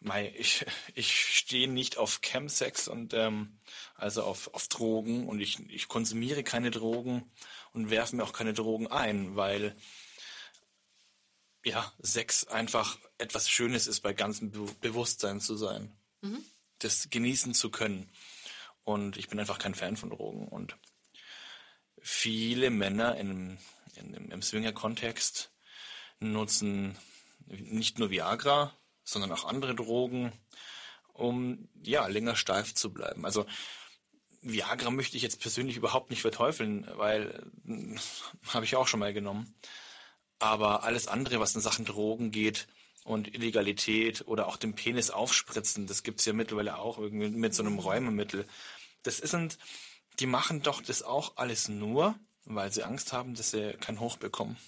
Mei, 0.00 0.32
ich, 0.36 0.64
ich 0.94 1.12
stehe 1.12 1.68
nicht 1.68 1.96
auf 1.96 2.20
Chemsex 2.22 2.88
und 2.88 3.14
ähm, 3.14 3.58
also 3.96 4.22
auf, 4.22 4.52
auf 4.54 4.68
Drogen 4.68 5.28
und 5.28 5.40
ich, 5.40 5.58
ich 5.70 5.88
konsumiere 5.88 6.44
keine 6.44 6.70
Drogen 6.70 7.30
und 7.72 7.90
werfe 7.90 8.14
mir 8.14 8.22
auch 8.22 8.32
keine 8.32 8.54
Drogen 8.54 8.86
ein, 8.86 9.34
weil 9.34 9.76
ja, 11.64 11.92
Sex 11.98 12.46
einfach 12.46 12.98
etwas 13.18 13.50
Schönes 13.50 13.86
ist, 13.86 14.00
bei 14.00 14.12
ganzem 14.12 14.50
Be 14.52 14.66
Bewusstsein 14.80 15.40
zu 15.40 15.56
sein. 15.56 15.96
Mhm. 16.20 16.44
Das 16.78 17.10
genießen 17.10 17.54
zu 17.54 17.70
können. 17.70 18.10
Und 18.84 19.16
ich 19.16 19.28
bin 19.28 19.40
einfach 19.40 19.58
kein 19.58 19.74
Fan 19.74 19.96
von 19.96 20.10
Drogen. 20.10 20.46
Und 20.48 20.76
viele 22.00 22.70
Männer 22.70 23.16
in, 23.16 23.58
in, 23.96 24.30
im 24.30 24.42
Swinger-Kontext 24.42 25.50
nutzen 26.20 26.96
nicht 27.46 27.98
nur 27.98 28.10
Viagra, 28.10 28.77
sondern 29.08 29.32
auch 29.32 29.44
andere 29.44 29.74
Drogen, 29.74 30.32
um 31.14 31.68
ja 31.82 32.06
länger 32.06 32.36
steif 32.36 32.74
zu 32.74 32.92
bleiben. 32.92 33.24
Also 33.24 33.46
Viagra 34.42 34.90
möchte 34.90 35.16
ich 35.16 35.22
jetzt 35.22 35.40
persönlich 35.40 35.76
überhaupt 35.76 36.10
nicht 36.10 36.20
verteufeln, 36.20 36.86
weil 36.94 37.50
äh, 37.66 37.96
habe 38.48 38.64
ich 38.64 38.76
auch 38.76 38.86
schon 38.86 39.00
mal 39.00 39.12
genommen. 39.12 39.54
Aber 40.38 40.84
alles 40.84 41.08
andere, 41.08 41.40
was 41.40 41.54
in 41.54 41.60
Sachen 41.60 41.84
Drogen 41.84 42.30
geht 42.30 42.68
und 43.02 43.34
Illegalität 43.34 44.26
oder 44.26 44.46
auch 44.46 44.56
den 44.56 44.74
Penis 44.74 45.10
aufspritzen, 45.10 45.86
das 45.86 46.02
gibt's 46.02 46.26
ja 46.26 46.32
mittlerweile 46.32 46.78
auch 46.78 46.98
irgendwie 46.98 47.30
mit 47.30 47.54
so 47.54 47.62
einem 47.62 47.78
Räumemittel. 47.78 48.46
Das 49.02 49.16
sind, 49.16 49.58
die 50.20 50.26
machen 50.26 50.62
doch 50.62 50.82
das 50.82 51.02
auch 51.02 51.36
alles 51.36 51.68
nur, 51.68 52.14
weil 52.44 52.70
sie 52.72 52.84
Angst 52.84 53.12
haben, 53.12 53.34
dass 53.34 53.50
sie 53.50 53.72
kein 53.80 54.00
Hoch 54.00 54.18
bekommen. 54.18 54.58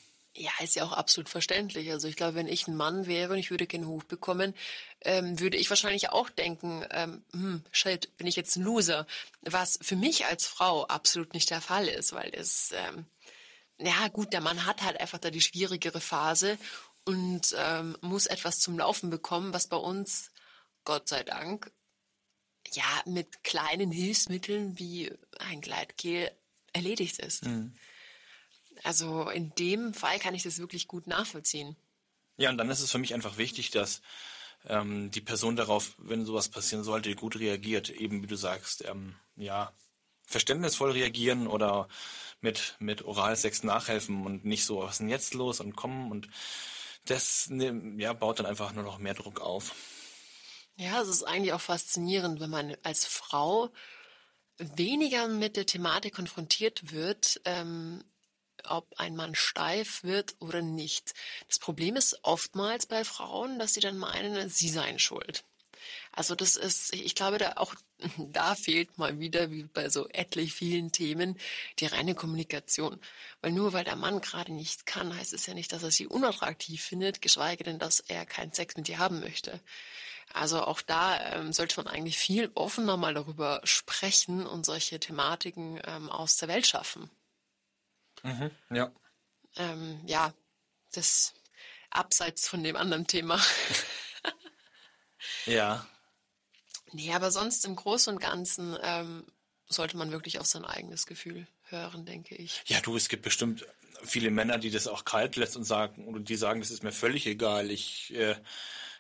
Ja, 0.41 0.53
ist 0.63 0.75
ja 0.75 0.85
auch 0.85 0.93
absolut 0.93 1.29
verständlich. 1.29 1.91
Also 1.91 2.09
ich 2.09 2.17
glaube, 2.17 2.35
wenn 2.35 2.49
ich 2.49 2.67
ein 2.67 2.75
Mann 2.75 3.07
wäre 3.07 3.35
und 3.35 3.39
ich 3.39 3.51
würde 3.51 3.67
keinen 3.67 3.87
Hoch 3.87 4.05
bekommen, 4.05 4.55
ähm, 5.03 5.39
würde 5.39 5.59
ich 5.59 5.69
wahrscheinlich 5.69 6.09
auch 6.09 6.31
denken, 6.31 6.83
ähm, 6.93 7.23
hm, 7.33 7.63
shit, 7.71 8.17
bin 8.17 8.27
ich 8.27 8.37
jetzt 8.37 8.57
ein 8.57 8.63
Loser. 8.63 9.07
Was 9.43 9.79
für 9.83 9.97
mich 9.97 10.25
als 10.25 10.47
Frau 10.47 10.87
absolut 10.87 11.35
nicht 11.35 11.51
der 11.51 11.61
Fall 11.61 11.89
ist, 11.89 12.15
weil 12.15 12.31
es, 12.35 12.73
ähm, 12.73 13.05
ja 13.77 14.09
gut, 14.09 14.33
der 14.33 14.41
Mann 14.41 14.65
hat 14.65 14.81
halt 14.81 14.99
einfach 14.99 15.19
da 15.19 15.31
die 15.31 15.43
schwierigere 15.43 16.01
Phase 16.01 16.57
und 17.05 17.55
ähm, 17.59 17.99
muss 18.01 18.25
etwas 18.25 18.61
zum 18.61 18.79
Laufen 18.79 19.11
bekommen, 19.11 19.53
was 19.53 19.67
bei 19.67 19.77
uns, 19.77 20.31
Gott 20.85 21.07
sei 21.07 21.23
Dank, 21.23 21.71
ja 22.73 23.03
mit 23.05 23.45
kleinen 23.45 23.93
Hilfsmitteln 23.93 24.79
wie 24.79 25.13
ein 25.39 25.61
Gleitgel 25.61 26.31
erledigt 26.73 27.19
ist. 27.19 27.45
Mhm. 27.45 27.75
Also 28.85 29.29
in 29.29 29.55
dem 29.57 29.95
Fall 29.95 30.19
kann 30.19 30.35
ich 30.35 30.43
das 30.43 30.59
wirklich 30.59 30.89
gut 30.89 31.07
nachvollziehen. 31.07 31.77
Ja, 32.37 32.51
und 32.51 32.59
dann 32.59 32.71
ist 32.71 32.81
es 32.81 32.91
für 32.91 32.99
mich 32.99 33.15
einfach 33.15 33.37
wichtig, 33.37 33.71
dass 33.71 34.01
ähm, 34.67 35.11
die 35.11 35.21
Person 35.21 35.57
darauf, 35.57 35.95
wenn 35.99 36.25
sowas 36.25 36.49
passieren 36.49 36.85
sollte, 36.85 37.15
gut 37.15 37.39
reagiert. 37.39 37.91
Eben 37.91 38.23
wie 38.23 38.27
du 38.27 38.37
sagst, 38.37 38.85
ähm, 38.87 39.15
ja, 39.37 39.73
verständnisvoll 40.27 40.93
reagieren 40.93 41.47
oder 41.47 41.89
mit, 42.41 42.77
mit 42.79 43.03
Oralsex 43.03 43.65
nachhelfen 43.65 44.25
und 44.25 44.45
nicht 44.45 44.65
so, 44.65 44.79
was 44.81 44.93
ist 44.93 44.99
denn 45.01 45.09
jetzt 45.09 45.35
los 45.35 45.61
und 45.61 45.77
kommen 45.77 46.11
und 46.11 46.29
das 47.05 47.49
ne, 47.51 47.97
ja, 47.99 48.13
baut 48.13 48.39
dann 48.39 48.47
einfach 48.47 48.73
nur 48.73 48.85
noch 48.85 48.99
mehr 48.99 49.15
Druck 49.15 49.41
auf. 49.41 49.75
Ja, 50.77 51.03
es 51.03 51.09
ist 51.09 51.25
eigentlich 51.25 51.53
auch 51.53 51.61
faszinierend, 51.61 52.41
wenn 52.41 52.51
man 52.51 52.77
als 52.83 53.05
Frau 53.05 53.71
weniger 54.59 55.27
mit 55.29 55.57
der 55.57 55.67
Thematik 55.67 56.15
konfrontiert 56.15 56.93
wird, 56.93 57.41
ähm, 57.45 58.05
ob 58.69 58.87
ein 58.99 59.17
Mann 59.17 59.35
steif 59.35 60.03
wird 60.03 60.37
oder 60.41 60.63
nicht. 60.63 61.15
Das 61.49 61.59
Problem 61.59 61.97
ist 61.97 62.19
oftmals 62.23 62.87
bei 62.87 63.05
Frauen, 63.05 63.59
dass 63.59 63.75
sie 63.75 63.81
dann 63.81 63.99
meinen, 63.99 64.49
sie 64.49 64.69
seien 64.69 64.99
schuld. 64.99 65.45
Also 66.13 66.35
das 66.35 66.57
ist, 66.57 66.93
ich 66.95 67.15
glaube, 67.15 67.39
da 67.39 67.55
auch 67.57 67.75
da 68.19 68.55
fehlt 68.55 68.99
mal 68.99 69.19
wieder, 69.19 69.51
wie 69.51 69.65
bei 69.65 69.89
so 69.89 70.09
etlich 70.09 70.55
vielen 70.55 70.93
Themen, 70.93 71.39
die 71.79 71.87
reine 71.87 72.15
Kommunikation. 72.15 73.01
Weil 73.41 73.53
nur 73.53 73.73
weil 73.73 73.85
der 73.85 73.97
Mann 73.97 74.21
gerade 74.21 74.53
nichts 74.53 74.85
kann, 74.85 75.17
heißt 75.17 75.33
es 75.33 75.47
ja 75.47 75.55
nicht, 75.55 75.73
dass 75.73 75.83
er 75.83 75.91
sie 75.91 76.07
unattraktiv 76.07 76.83
findet, 76.83 77.23
geschweige 77.23 77.65
denn, 77.65 77.79
dass 77.79 78.01
er 78.01 78.27
keinen 78.27 78.53
Sex 78.53 78.77
mit 78.77 78.89
ihr 78.89 78.99
haben 78.99 79.21
möchte. 79.21 79.61
Also 80.33 80.63
auch 80.63 80.81
da 80.81 81.35
ähm, 81.35 81.53
sollte 81.53 81.83
man 81.83 81.93
eigentlich 81.93 82.17
viel 82.17 82.51
offener 82.55 82.97
mal 82.97 83.15
darüber 83.15 83.61
sprechen 83.65 84.47
und 84.47 84.65
solche 84.65 85.01
Thematiken 85.01 85.81
ähm, 85.85 86.09
aus 86.09 86.37
der 86.37 86.49
Welt 86.49 86.67
schaffen. 86.67 87.11
Mhm, 88.23 88.51
ja. 88.71 88.93
Ähm, 89.57 90.01
ja, 90.07 90.33
das 90.93 91.35
abseits 91.91 92.49
von 92.49 92.63
dem 92.63 92.77
anderen 92.77 93.07
Thema. 93.07 93.41
ja. 95.47 95.87
Nee, 96.93 97.13
aber 97.13 97.31
sonst 97.31 97.65
im 97.65 97.77
Großen 97.77 98.13
und 98.15 98.21
Ganzen 98.21 98.77
ähm, 98.83 99.27
sollte 99.69 99.97
man 99.97 100.11
wirklich 100.11 100.39
auf 100.39 100.47
sein 100.47 100.65
eigenes 100.65 101.07
Gefühl 101.07 101.47
hören, 101.69 102.05
denke 102.05 102.35
ich. 102.35 102.63
Ja, 102.67 102.81
du, 102.81 102.97
es 102.97 103.09
gibt 103.09 103.23
bestimmt 103.23 103.67
viele 104.03 104.31
Männer, 104.31 104.59
die 104.59 104.71
das 104.71 104.87
auch 104.87 105.05
kalt 105.05 105.37
lässt 105.37 105.57
und 105.57 105.65
sagen, 105.65 106.07
oder 106.09 106.21
die 106.21 106.37
sagen, 106.37 106.61
das 106.61 106.71
ist 106.71 106.83
mir 106.83 106.93
völlig 106.93 107.27
egal. 107.27 107.71
Ich, 107.71 108.15
äh, 108.15 108.37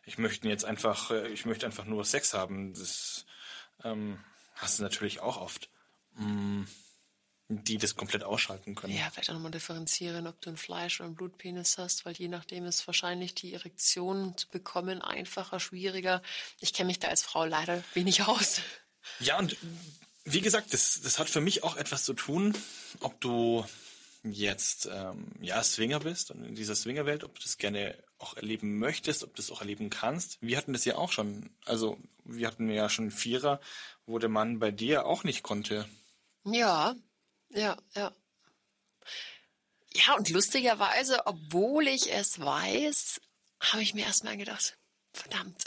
ich 0.04 0.18
möchte 0.18 0.48
jetzt 0.48 0.64
einfach, 0.64 1.10
äh, 1.10 1.28
ich 1.28 1.46
möchte 1.46 1.66
einfach 1.66 1.84
nur 1.84 2.04
Sex 2.04 2.34
haben. 2.34 2.74
Das 2.74 3.24
ähm, 3.82 4.22
hast 4.56 4.78
du 4.78 4.82
natürlich 4.82 5.20
auch 5.20 5.36
oft. 5.36 5.70
Mm 6.14 6.64
die 7.50 7.78
das 7.78 7.96
komplett 7.96 8.22
ausschalten 8.22 8.74
können. 8.74 8.96
Ja, 8.96 9.10
vielleicht 9.10 9.30
auch 9.30 9.34
nochmal 9.34 9.50
differenzieren, 9.50 10.26
ob 10.26 10.40
du 10.40 10.50
ein 10.50 10.56
Fleisch- 10.56 11.00
oder 11.00 11.08
ein 11.08 11.16
Blutpenis 11.16 11.78
hast, 11.78 12.04
weil 12.04 12.14
je 12.14 12.28
nachdem 12.28 12.64
ist 12.64 12.86
wahrscheinlich 12.86 13.34
die 13.34 13.52
Erektion 13.52 14.36
zu 14.36 14.48
bekommen 14.48 15.02
einfacher, 15.02 15.58
schwieriger. 15.58 16.22
Ich 16.60 16.72
kenne 16.72 16.86
mich 16.86 17.00
da 17.00 17.08
als 17.08 17.22
Frau 17.22 17.44
leider 17.44 17.82
wenig 17.94 18.22
aus. 18.22 18.60
Ja, 19.18 19.38
und 19.38 19.56
wie 20.24 20.40
gesagt, 20.40 20.72
das, 20.72 21.00
das 21.02 21.18
hat 21.18 21.28
für 21.28 21.40
mich 21.40 21.64
auch 21.64 21.76
etwas 21.76 22.04
zu 22.04 22.14
tun, 22.14 22.56
ob 23.00 23.20
du 23.20 23.64
jetzt 24.22 24.88
ähm, 24.92 25.26
ja 25.40 25.62
Swinger 25.62 26.00
bist 26.00 26.30
und 26.30 26.44
in 26.44 26.54
dieser 26.54 26.76
Swingerwelt, 26.76 27.24
ob 27.24 27.34
du 27.34 27.42
das 27.42 27.58
gerne 27.58 27.96
auch 28.18 28.36
erleben 28.36 28.78
möchtest, 28.78 29.24
ob 29.24 29.34
du 29.34 29.42
das 29.42 29.50
auch 29.50 29.60
erleben 29.60 29.90
kannst. 29.90 30.38
Wir 30.40 30.56
hatten 30.56 30.74
das 30.74 30.84
ja 30.84 30.96
auch 30.96 31.10
schon, 31.10 31.50
also 31.64 31.98
wir 32.24 32.46
hatten 32.46 32.70
ja 32.70 32.88
schon 32.90 33.10
Vierer, 33.10 33.60
wo 34.06 34.18
der 34.18 34.28
Mann 34.28 34.58
bei 34.58 34.70
dir 34.70 35.06
auch 35.06 35.24
nicht 35.24 35.42
konnte. 35.42 35.88
Ja, 36.44 36.94
ja, 37.50 37.76
ja. 37.94 38.14
Ja, 39.92 40.14
und 40.14 40.28
lustigerweise, 40.30 41.26
obwohl 41.26 41.88
ich 41.88 42.12
es 42.12 42.38
weiß, 42.40 43.20
habe 43.60 43.82
ich 43.82 43.94
mir 43.94 44.04
erstmal 44.04 44.36
gedacht, 44.36 44.78
verdammt, 45.12 45.64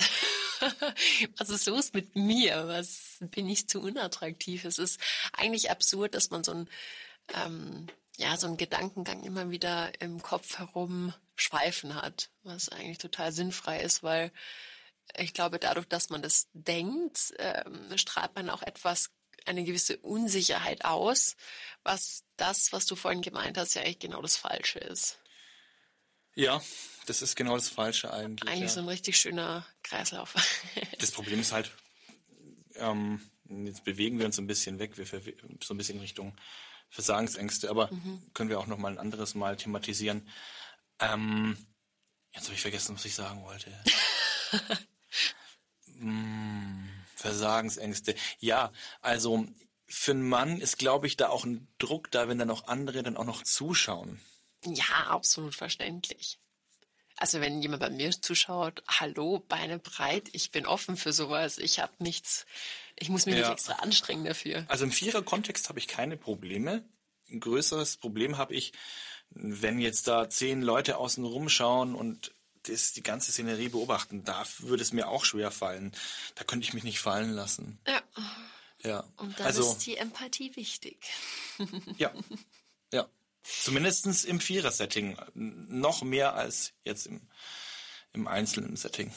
was 1.38 1.50
ist 1.50 1.66
los 1.68 1.94
mit 1.94 2.16
mir? 2.16 2.68
Was 2.68 3.18
bin 3.20 3.50
ich 3.50 3.68
zu 3.68 3.82
unattraktiv? 3.82 4.64
Es 4.66 4.78
ist 4.78 5.00
eigentlich 5.34 5.70
absurd, 5.72 6.16
dass 6.16 6.30
man 6.30 6.44
so 6.44 6.54
ein, 6.54 6.70
ähm, 7.34 7.88
ja, 8.18 8.38
so 8.38 8.48
einen 8.48 8.58
Gedankengang 8.58 9.24
immer 9.24 9.50
wieder 9.50 9.92
im 10.02 10.22
Kopf 10.22 10.58
herum 10.60 11.14
schweifen 11.36 11.96
hat, 11.96 12.30
was 12.44 12.70
eigentlich 12.70 13.00
total 13.00 13.32
sinnfrei 13.32 13.82
ist, 13.82 14.04
weil 14.04 14.32
ich 15.18 15.34
glaube, 15.34 15.60
dadurch, 15.60 15.88
dass 15.88 16.10
man 16.10 16.22
das 16.22 16.48
denkt, 16.54 17.34
ähm, 17.40 17.98
strahlt 17.98 18.36
man 18.36 18.50
auch 18.50 18.62
etwas 18.62 19.10
eine 19.46 19.64
gewisse 19.64 19.98
Unsicherheit 19.98 20.86
aus, 20.86 21.36
was 21.84 22.24
das, 22.38 22.72
was 22.72 22.86
du 22.86 22.96
vorhin 22.96 23.22
gemeint 23.22 23.58
hast, 23.58 23.74
ja 23.74 23.82
eigentlich 23.82 24.00
genau 24.00 24.22
das 24.22 24.38
Falsche 24.38 24.80
ist. 24.80 25.20
Ja, 26.36 26.62
das 27.06 27.22
ist 27.22 27.36
genau 27.36 27.56
das 27.56 27.70
Falsche 27.70 28.12
eigentlich. 28.12 28.50
Eigentlich 28.50 28.70
ja. 28.70 28.76
so 28.76 28.80
ein 28.80 28.88
richtig 28.88 29.18
schöner 29.18 29.66
Kreislauf. 29.84 30.34
das 31.00 31.12
Problem 31.12 31.40
ist 31.40 31.52
halt, 31.52 31.72
ähm, 32.76 33.22
jetzt 33.66 33.84
bewegen 33.84 34.20
wir 34.20 34.26
uns 34.26 34.40
ein 34.40 34.48
bisschen 34.48 34.80
weg, 34.80 34.98
wir 34.98 35.06
so 35.62 35.74
ein 35.74 35.78
bisschen 35.78 35.96
in 35.96 36.02
Richtung 36.02 36.36
Versagensängste, 36.90 37.70
aber 37.70 37.92
mhm. 37.92 38.22
können 38.34 38.50
wir 38.50 38.60
auch 38.60 38.68
noch 38.68 38.78
mal 38.78 38.92
ein 38.92 39.00
anderes 39.00 39.36
Mal 39.36 39.58
thematisieren. 39.58 40.28
Ähm, 41.00 41.58
jetzt 42.34 42.46
habe 42.46 42.56
ich 42.56 42.62
vergessen, 42.62 42.96
was 42.96 43.06
ich 43.06 43.16
sagen 43.16 43.44
wollte. 43.44 43.72
Versagensängste. 47.24 48.16
Ja, 48.40 48.74
also 49.02 49.48
für 49.88 50.12
einen 50.12 50.28
Mann 50.28 50.60
ist, 50.60 50.78
glaube 50.78 51.08
ich, 51.08 51.16
da 51.16 51.30
auch 51.30 51.46
ein 51.46 51.70
Druck 51.78 52.12
da, 52.12 52.28
wenn 52.28 52.38
dann 52.38 52.52
auch 52.52 52.68
andere 52.68 53.02
dann 53.02 53.16
auch 53.16 53.24
noch 53.24 53.44
zuschauen. 53.44 54.20
Ja, 54.66 55.08
absolut 55.08 55.56
verständlich. 55.56 56.38
Also 57.16 57.40
wenn 57.40 57.62
jemand 57.62 57.82
bei 57.82 57.90
mir 57.90 58.12
zuschaut, 58.12 58.84
hallo, 58.88 59.40
Beine 59.48 59.80
breit, 59.80 60.30
ich 60.34 60.52
bin 60.52 60.66
offen 60.66 60.98
für 60.98 61.14
sowas. 61.14 61.60
Ich 61.60 61.80
habe 61.80 61.94
nichts, 62.00 62.46
ich 63.00 63.08
muss 63.08 63.26
mich 63.26 63.36
ja. 63.36 63.42
nicht 63.42 63.52
extra 63.52 63.74
anstrengen 63.76 64.26
dafür. 64.26 64.66
Also 64.68 64.84
im 64.84 64.92
Vierer-Kontext 64.92 65.70
habe 65.70 65.80
ich 65.80 65.88
keine 65.88 66.18
Probleme. 66.18 66.84
Ein 67.30 67.40
größeres 67.40 67.98
Problem 67.98 68.38
habe 68.38 68.54
ich, 68.54 68.74
wenn 69.30 69.80
jetzt 69.80 70.10
da 70.10 70.30
zehn 70.30 70.62
Leute 70.62 70.98
außen 70.98 71.24
rumschauen 71.24 71.96
und 71.96 72.34
das, 72.64 72.94
die 72.94 73.04
ganze 73.04 73.32
Szenerie 73.32 73.70
beobachten, 73.70 74.24
da 74.24 74.46
würde 74.60 74.84
es 74.84 74.94
mir 74.94 75.08
auch 75.08 75.26
schwer 75.26 75.52
fallen. 75.52 75.92
Da 76.36 76.44
könnte 76.44 76.66
ich 76.66 76.74
mich 76.74 76.84
nicht 76.84 77.00
fallen 77.00 77.32
lassen. 77.32 77.80
Ja. 77.88 78.02
Ja. 78.84 79.04
Und 79.18 79.40
da 79.40 79.46
also, 79.46 79.72
ist 79.72 79.86
die 79.86 79.98
Empathie 79.98 80.56
wichtig. 80.56 80.98
ja. 81.98 82.12
Ja. 82.92 83.08
Zumindest 83.44 84.26
im 84.26 84.40
Vierer-Setting. 84.40 85.18
Noch 85.34 86.02
mehr 86.04 86.36
als 86.36 86.74
jetzt 86.84 87.08
im, 87.08 87.22
im 88.14 88.28
einzelnen 88.28 88.76
Setting. 88.76 89.12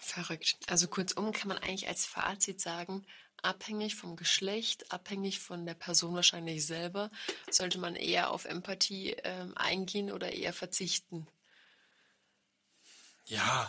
Verrückt. 0.00 0.56
Also 0.66 0.88
kurzum 0.88 1.32
kann 1.32 1.48
man 1.48 1.58
eigentlich 1.58 1.88
als 1.88 2.04
Fazit 2.04 2.60
sagen, 2.60 3.06
abhängig 3.42 3.94
vom 3.94 4.16
Geschlecht, 4.16 4.90
abhängig 4.92 5.40
von 5.40 5.64
der 5.66 5.74
Person 5.74 6.14
wahrscheinlich 6.14 6.66
selber, 6.66 7.10
sollte 7.50 7.78
man 7.78 7.96
eher 7.96 8.30
auf 8.30 8.44
Empathie 8.44 9.16
ähm, 9.24 9.56
eingehen 9.56 10.10
oder 10.10 10.32
eher 10.32 10.52
verzichten. 10.52 11.26
Ja, 13.30 13.68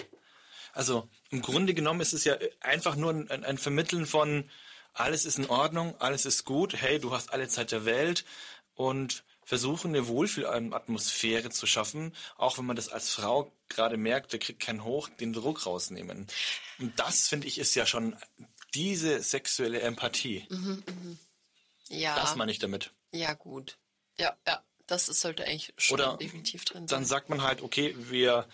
also 0.74 1.08
im 1.30 1.42
Grunde 1.42 1.74
genommen 1.74 2.02
ist 2.02 2.14
es 2.14 2.24
ja 2.24 2.38
einfach 2.60 2.96
nur 2.96 3.12
ein, 3.12 3.46
ein, 3.46 3.58
Vermitteln 3.58 4.06
von 4.06 4.50
alles 4.94 5.26
ist 5.26 5.38
in 5.38 5.50
Ordnung, 5.50 5.96
alles 6.00 6.26
ist 6.26 6.46
gut, 6.46 6.74
hey, 6.74 7.00
du 7.00 7.14
hast 7.14 7.32
alle 7.32 7.48
Zeit 7.48 7.72
der 7.72 7.86
Welt 7.86 8.26
und 8.74 9.24
versuchen 9.44 9.90
eine 9.90 10.08
Wohlfühlatmosphäre 10.08 11.50
zu 11.50 11.68
schaffen, 11.68 12.16
auch 12.38 12.58
wenn 12.58 12.66
man 12.66 12.76
das 12.76 12.90
als 12.90 13.10
Frau 13.10 13.52
gerade 13.70 13.98
merkt, 13.98 14.34
der 14.34 14.40
kriegt 14.40 14.62
keinen 14.62 14.84
Hoch, 14.84 15.10
den 15.10 15.34
Druck 15.34 15.66
rausnehmen. 15.66 16.28
Und 16.80 17.00
das 17.00 17.28
finde 17.28 17.48
ich 17.48 17.60
ist 17.60 17.76
ja 17.76 17.86
schon 17.86 18.16
diese 18.74 19.22
sexuelle 19.22 19.82
Empathie. 19.82 20.46
Mhm, 20.50 20.84
mh. 20.86 21.18
Ja. 21.90 22.16
Das 22.16 22.36
meine 22.36 22.52
ich 22.52 22.60
damit. 22.60 22.92
Ja, 23.12 23.34
gut. 23.34 23.78
Ja, 24.18 24.36
ja. 24.48 24.64
Das 24.88 25.06
sollte 25.06 25.46
eigentlich 25.46 25.74
schon 25.78 26.00
Oder 26.00 26.18
definitiv 26.18 26.66
drin 26.66 26.88
sein. 26.88 27.00
Dann 27.00 27.06
sagt 27.06 27.30
man 27.30 27.44
halt, 27.44 27.62
okay, 27.62 27.96
wir 27.98 28.46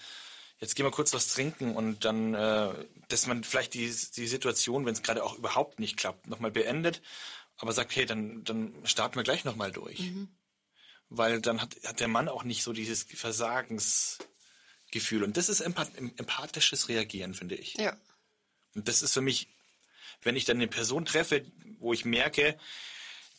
jetzt 0.59 0.75
gehen 0.75 0.85
wir 0.85 0.91
kurz 0.91 1.13
was 1.13 1.29
trinken 1.29 1.75
und 1.75 2.05
dann, 2.05 2.33
äh, 2.33 2.73
dass 3.09 3.27
man 3.27 3.43
vielleicht 3.43 3.73
die, 3.73 3.93
die 4.15 4.27
Situation, 4.27 4.85
wenn 4.85 4.93
es 4.93 5.03
gerade 5.03 5.23
auch 5.23 5.37
überhaupt 5.37 5.79
nicht 5.79 5.97
klappt, 5.97 6.27
nochmal 6.27 6.51
beendet, 6.51 7.01
aber 7.57 7.73
sagt, 7.73 7.95
hey, 7.95 8.05
dann, 8.05 8.43
dann 8.43 8.73
starten 8.83 9.15
wir 9.15 9.23
gleich 9.23 9.43
nochmal 9.43 9.71
durch. 9.71 9.99
Mhm. 9.99 10.29
Weil 11.09 11.41
dann 11.41 11.61
hat, 11.61 11.75
hat 11.85 11.99
der 11.99 12.07
Mann 12.07 12.29
auch 12.29 12.43
nicht 12.43 12.63
so 12.63 12.73
dieses 12.73 13.03
Versagensgefühl. 13.03 15.23
Und 15.23 15.37
das 15.37 15.49
ist 15.49 15.61
empath 15.61 15.91
empathisches 15.97 16.89
Reagieren, 16.89 17.33
finde 17.33 17.55
ich. 17.55 17.75
Ja. 17.75 17.97
Und 18.75 18.87
das 18.87 19.01
ist 19.01 19.13
für 19.13 19.21
mich, 19.21 19.47
wenn 20.21 20.35
ich 20.35 20.45
dann 20.45 20.57
eine 20.57 20.67
Person 20.67 21.05
treffe, 21.05 21.45
wo 21.79 21.93
ich 21.93 22.05
merke, 22.05 22.59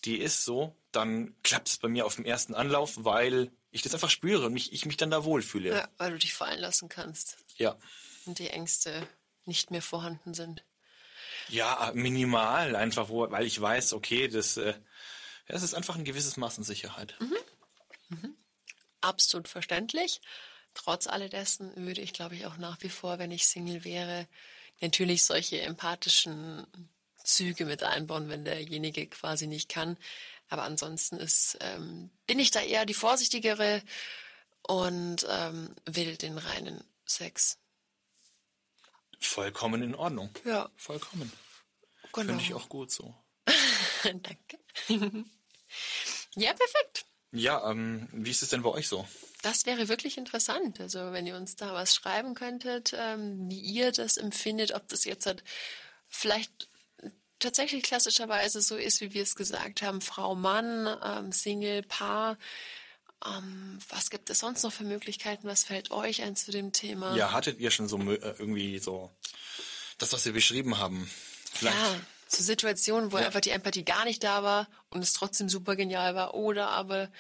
die 0.05 0.17
ist 0.17 0.45
so, 0.45 0.77
dann 0.93 1.35
klappt 1.43 1.69
es 1.69 1.79
bei 1.79 1.89
mir 1.89 2.07
auf 2.07 2.17
dem 2.17 2.25
ersten 2.25 2.55
Anlauf, 2.55 3.05
weil 3.05 3.51
ich 3.71 3.83
das 3.83 3.95
einfach 3.95 4.11
spüre 4.11 4.47
und 4.47 4.53
mich, 4.53 4.73
ich 4.73 4.87
mich 4.87 4.97
dann 4.97 5.11
da 5.11 5.25
wohlfühle. 5.25 5.71
Ja, 5.71 5.89
weil 5.99 6.13
du 6.13 6.19
dich 6.19 6.35
fallen 6.35 6.61
lassen 6.61 6.89
kannst. 6.89 7.37
Ja. 7.57 7.77
Und 8.27 8.39
die 8.39 8.49
Ängste 8.49 9.07
nicht 9.45 9.71
mehr 9.71 9.83
vorhanden 9.83 10.35
sind. 10.35 10.65
Ja, 11.49 11.93
minimal 11.95 12.77
einfach, 12.77 13.09
wo, 13.09 13.31
weil 13.31 13.47
ich 13.47 13.61
weiß, 13.61 13.95
okay, 13.95 14.29
das, 14.29 14.57
äh, 14.57 14.75
ja, 15.49 15.55
es 15.55 15.63
ist 15.63 15.75
einfach 15.75 15.97
ein 15.97 16.05
gewisses 16.05 16.37
Maß 16.37 16.59
an 16.59 16.65
Sicherheit. 16.65 17.17
Absolut 19.01 19.49
verständlich. 19.49 20.21
Trotz 20.75 21.07
alledessen 21.07 21.73
würde 21.77 22.01
ich, 22.01 22.13
glaube 22.13 22.35
ich, 22.35 22.47
auch 22.47 22.57
nach 22.57 22.79
wie 22.83 22.91
vor, 22.91 23.19
wenn 23.19 23.31
ich 23.31 23.47
Single 23.47 23.85
wäre, 23.85 24.29
natürlich 24.81 25.25
solche 25.25 25.61
empathischen 25.61 26.67
Züge 27.25 27.65
mit 27.65 27.83
einbauen, 27.83 28.29
wenn 28.29 28.45
derjenige 28.45 29.07
quasi 29.07 29.47
nicht 29.47 29.69
kann. 29.69 29.97
Aber 30.49 30.63
ansonsten 30.63 31.19
ist, 31.19 31.59
ähm, 31.61 32.11
bin 32.27 32.39
ich 32.39 32.51
da 32.51 32.61
eher 32.61 32.87
die 32.87 32.95
Vorsichtigere 32.95 33.83
und 34.63 35.27
ähm, 35.29 35.75
will 35.85 36.17
den 36.17 36.39
reinen 36.39 36.83
Sex. 37.05 37.59
Vollkommen 39.21 39.83
in 39.83 39.95
Ordnung. 39.95 40.31
Ja, 40.45 40.71
Vollkommen. 40.77 41.33
genau. 42.13 42.29
Finde 42.29 42.43
ich 42.43 42.55
auch 42.55 42.69
gut 42.69 42.91
so. 42.91 43.15
Danke. 44.05 44.59
ja, 46.37 46.53
perfekt. 46.53 47.07
Ja, 47.33 47.71
ähm, 47.71 48.09
wie 48.13 48.31
ist 48.31 48.43
es 48.43 48.49
denn 48.49 48.63
bei 48.63 48.71
euch 48.71 48.89
so? 48.89 49.07
Das 49.43 49.67
wäre 49.67 49.89
wirklich 49.89 50.17
interessant. 50.17 50.81
Also 50.81 51.13
wenn 51.13 51.27
ihr 51.27 51.37
uns 51.37 51.57
da 51.57 51.75
was 51.75 51.95
schreiben 51.95 52.35
könntet, 52.35 52.95
ähm, 52.97 53.51
wie 53.51 53.61
ihr 53.61 53.93
das 53.93 54.17
empfindet, 54.17 54.73
ob 54.73 54.89
das 54.89 55.05
jetzt 55.05 55.27
halt 55.27 55.45
vielleicht 56.09 56.69
tatsächlich 57.39 57.83
klassischerweise 57.83 58.61
so 58.61 58.77
ist, 58.77 59.01
wie 59.01 59.13
wir 59.15 59.23
es 59.23 59.35
gesagt 59.35 59.83
haben, 59.83 60.01
Frau, 60.01 60.35
Mann, 60.35 60.89
ähm, 61.05 61.33
Single, 61.33 61.83
Paar. 61.83 62.39
Ähm, 63.27 63.79
was 63.89 64.11
gibt 64.11 64.31
es 64.31 64.39
sonst 64.41 64.63
noch 64.63 64.73
für 64.73 64.85
Möglichkeiten? 64.85 65.49
Was 65.49 65.65
fällt 65.65 65.91
euch 65.91 66.23
ein 66.23 66.37
zu 66.37 66.51
dem 66.53 66.73
Thema? 66.73 67.17
Ja, 67.17 67.33
hattet 67.33 67.59
ihr 67.59 67.71
schon 67.71 67.89
so 67.89 67.99
äh, 67.99 68.35
irgendwie 68.39 68.79
so 68.79 69.11
das, 69.99 70.13
was 70.13 70.25
wir 70.25 70.33
beschrieben 70.33 70.79
haben? 70.79 71.11
Vielleicht. 71.53 71.77
Ja, 71.77 72.01
so 72.29 72.43
Situationen, 72.43 73.11
wo 73.11 73.19
Ja. 73.19 73.27
einfach 73.27 73.41
die 73.41 73.51
Empathie 73.51 73.85
gar 73.85 74.05
nicht 74.05 74.23
da 74.23 74.43
war 74.43 74.69
und 74.91 75.03
es 75.03 75.13
trotzdem 75.15 75.49
super 75.49 75.75
genial 75.77 76.15
war. 76.15 76.35
Oder 76.35 76.69
aber 76.71 77.11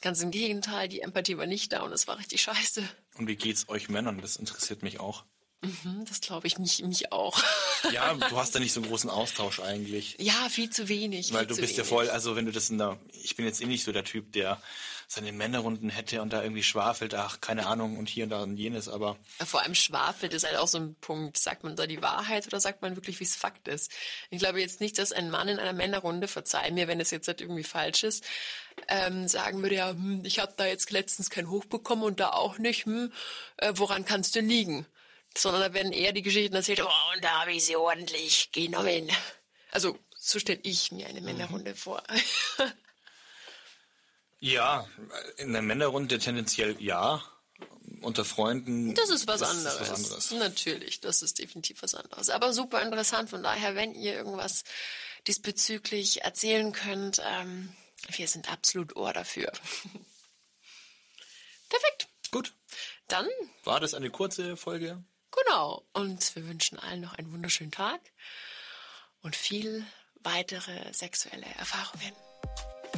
ganz 0.00 0.22
im 0.22 0.30
Gegenteil, 0.30 0.88
die 0.88 1.00
Empathie 1.00 1.36
war 1.36 1.46
nicht 1.46 1.72
da 1.72 1.82
und 1.82 1.92
es 1.92 2.06
war 2.06 2.18
richtig 2.18 2.40
scheiße. 2.42 2.88
Und 3.16 3.26
wie 3.26 3.36
geht's 3.36 3.68
euch 3.68 3.88
Männern? 3.88 4.20
Das 4.20 4.36
interessiert 4.36 4.82
mich 4.82 5.00
auch. 5.00 5.24
Hm, 5.82 6.04
Das 6.08 6.20
glaube 6.20 6.46
ich 6.46 6.58
mich, 6.58 6.82
mich 6.82 7.12
auch. 7.12 7.42
Ja, 7.92 8.14
du 8.14 8.36
hast 8.38 8.54
da 8.54 8.60
nicht 8.60 8.72
so 8.72 8.80
einen 8.80 8.88
großen 8.88 9.10
Austausch 9.10 9.60
eigentlich. 9.60 10.16
Ja, 10.18 10.48
viel 10.48 10.70
zu 10.70 10.88
wenig. 10.88 11.34
Weil 11.34 11.44
du 11.46 11.54
bist 11.54 11.72
ja 11.72 11.78
wenig. 11.78 11.88
voll, 11.88 12.08
also 12.08 12.34
wenn 12.34 12.46
du 12.46 12.50
das 12.52 12.70
in 12.70 12.78
der, 12.78 12.98
ich 13.22 13.36
bin 13.36 13.44
jetzt 13.44 13.60
eh 13.60 13.66
nicht 13.66 13.84
so 13.84 13.92
der 13.92 14.04
Typ, 14.04 14.32
der 14.32 14.58
seine 15.06 15.32
Männerrunden 15.32 15.90
hätte 15.90 16.22
und 16.22 16.32
da 16.32 16.42
irgendwie 16.42 16.62
schwafelt, 16.62 17.14
ach, 17.14 17.42
keine 17.42 17.66
Ahnung, 17.66 17.98
und 17.98 18.08
hier 18.08 18.24
und 18.24 18.30
da 18.30 18.42
und 18.42 18.56
jenes, 18.56 18.88
aber 18.88 19.18
Vor 19.44 19.60
allem 19.60 19.74
schwafelt 19.74 20.32
ist 20.32 20.46
halt 20.46 20.56
auch 20.56 20.66
so 20.66 20.78
ein 20.78 20.94
Punkt. 21.02 21.36
Sagt 21.36 21.62
man 21.62 21.76
da 21.76 21.86
die 21.86 22.00
Wahrheit 22.00 22.46
oder 22.46 22.58
sagt 22.58 22.80
man 22.80 22.96
wirklich, 22.96 23.20
wie 23.20 23.24
es 23.24 23.36
Fakt 23.36 23.68
ist? 23.68 23.92
Ich 24.30 24.38
glaube 24.38 24.60
jetzt 24.60 24.80
nicht, 24.80 24.96
dass 24.96 25.12
ein 25.12 25.30
Mann 25.30 25.48
in 25.48 25.58
einer 25.58 25.74
Männerrunde, 25.74 26.26
verzeih 26.26 26.70
mir, 26.70 26.88
wenn 26.88 27.00
es 27.00 27.10
jetzt 27.10 27.28
halt 27.28 27.42
irgendwie 27.42 27.64
falsch 27.64 28.02
ist, 28.02 28.24
ähm, 28.88 29.28
sagen 29.28 29.60
würde, 29.62 29.74
ja, 29.74 29.90
hm, 29.90 30.22
ich 30.24 30.38
habe 30.38 30.54
da 30.56 30.64
jetzt 30.64 30.90
letztens 30.90 31.28
kein 31.28 31.50
Hoch 31.50 31.66
bekommen 31.66 32.02
und 32.02 32.18
da 32.18 32.30
auch 32.30 32.56
nicht, 32.56 32.86
hm, 32.86 33.12
äh, 33.58 33.72
woran 33.76 34.06
kann 34.06 34.22
es 34.22 34.30
denn 34.30 34.48
liegen? 34.48 34.86
Sondern 35.36 35.62
da 35.62 35.74
werden 35.74 35.92
eher 35.92 36.12
die 36.12 36.22
Geschichten 36.22 36.54
erzählt, 36.54 36.80
oh, 36.82 37.12
und 37.14 37.24
da 37.24 37.40
habe 37.40 37.52
ich 37.52 37.64
sie 37.64 37.76
ordentlich 37.76 38.52
genommen. 38.52 39.10
Also 39.72 39.98
so 40.16 40.38
stelle 40.38 40.60
ich 40.62 40.92
mir 40.92 41.08
eine 41.08 41.20
Männerrunde 41.20 41.74
vor. 41.74 42.02
ja, 44.40 44.86
in 45.36 45.52
der 45.52 45.62
Männerrunde 45.62 46.18
tendenziell 46.18 46.80
ja. 46.80 47.22
Unter 48.00 48.24
Freunden. 48.24 48.94
Das 48.94 49.10
ist 49.10 49.26
was 49.26 49.40
ist 49.40 49.48
anderes. 49.48 49.80
was 49.80 49.90
anderes. 49.90 50.30
Natürlich, 50.32 51.00
das 51.00 51.22
ist 51.22 51.38
definitiv 51.38 51.82
was 51.82 51.94
anderes. 51.94 52.30
Aber 52.30 52.52
super 52.52 52.82
interessant. 52.82 53.30
Von 53.30 53.42
daher, 53.42 53.76
wenn 53.76 53.94
ihr 53.94 54.14
irgendwas 54.14 54.64
diesbezüglich 55.26 56.22
erzählen 56.22 56.72
könnt, 56.72 57.22
ähm, 57.24 57.74
wir 58.08 58.28
sind 58.28 58.50
absolut 58.50 58.96
Ohr 58.96 59.12
dafür. 59.12 59.50
Perfekt. 61.68 62.08
Gut. 62.30 62.52
Dann, 63.08 63.28
War 63.64 63.80
das 63.80 63.94
eine 63.94 64.10
kurze 64.10 64.56
Folge? 64.56 65.02
Genau. 65.44 65.82
Und 65.92 66.34
wir 66.36 66.46
wünschen 66.46 66.78
allen 66.78 67.00
noch 67.00 67.14
einen 67.14 67.32
wunderschönen 67.32 67.72
Tag 67.72 68.00
und 69.22 69.34
viel 69.36 69.86
weitere 70.22 70.92
sexuelle 70.92 71.46
Erfahrungen. 71.58 72.12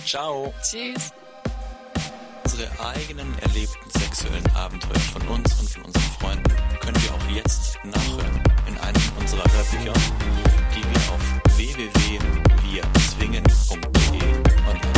Ciao. 0.04 0.52
Tschüss. 0.62 1.12
Unsere 2.44 2.68
eigenen 2.80 3.38
erlebten 3.40 3.90
sexuellen 3.90 4.46
Abenteuer 4.54 5.00
von 5.00 5.26
uns 5.28 5.52
und 5.60 5.68
von 5.68 5.84
unseren 5.84 6.10
Freunden 6.20 6.56
könnt 6.80 6.98
ihr 7.04 7.12
auch 7.12 7.28
jetzt 7.28 7.76
nachhören 7.84 8.42
in 8.66 8.78
einem 8.78 9.02
unserer 9.18 9.44
Hörbücher, 9.52 9.92
die 10.74 10.82
wir 10.82 11.12
auf 11.12 11.20
www.wirzwingen.de 11.56 14.22
online 14.70 14.95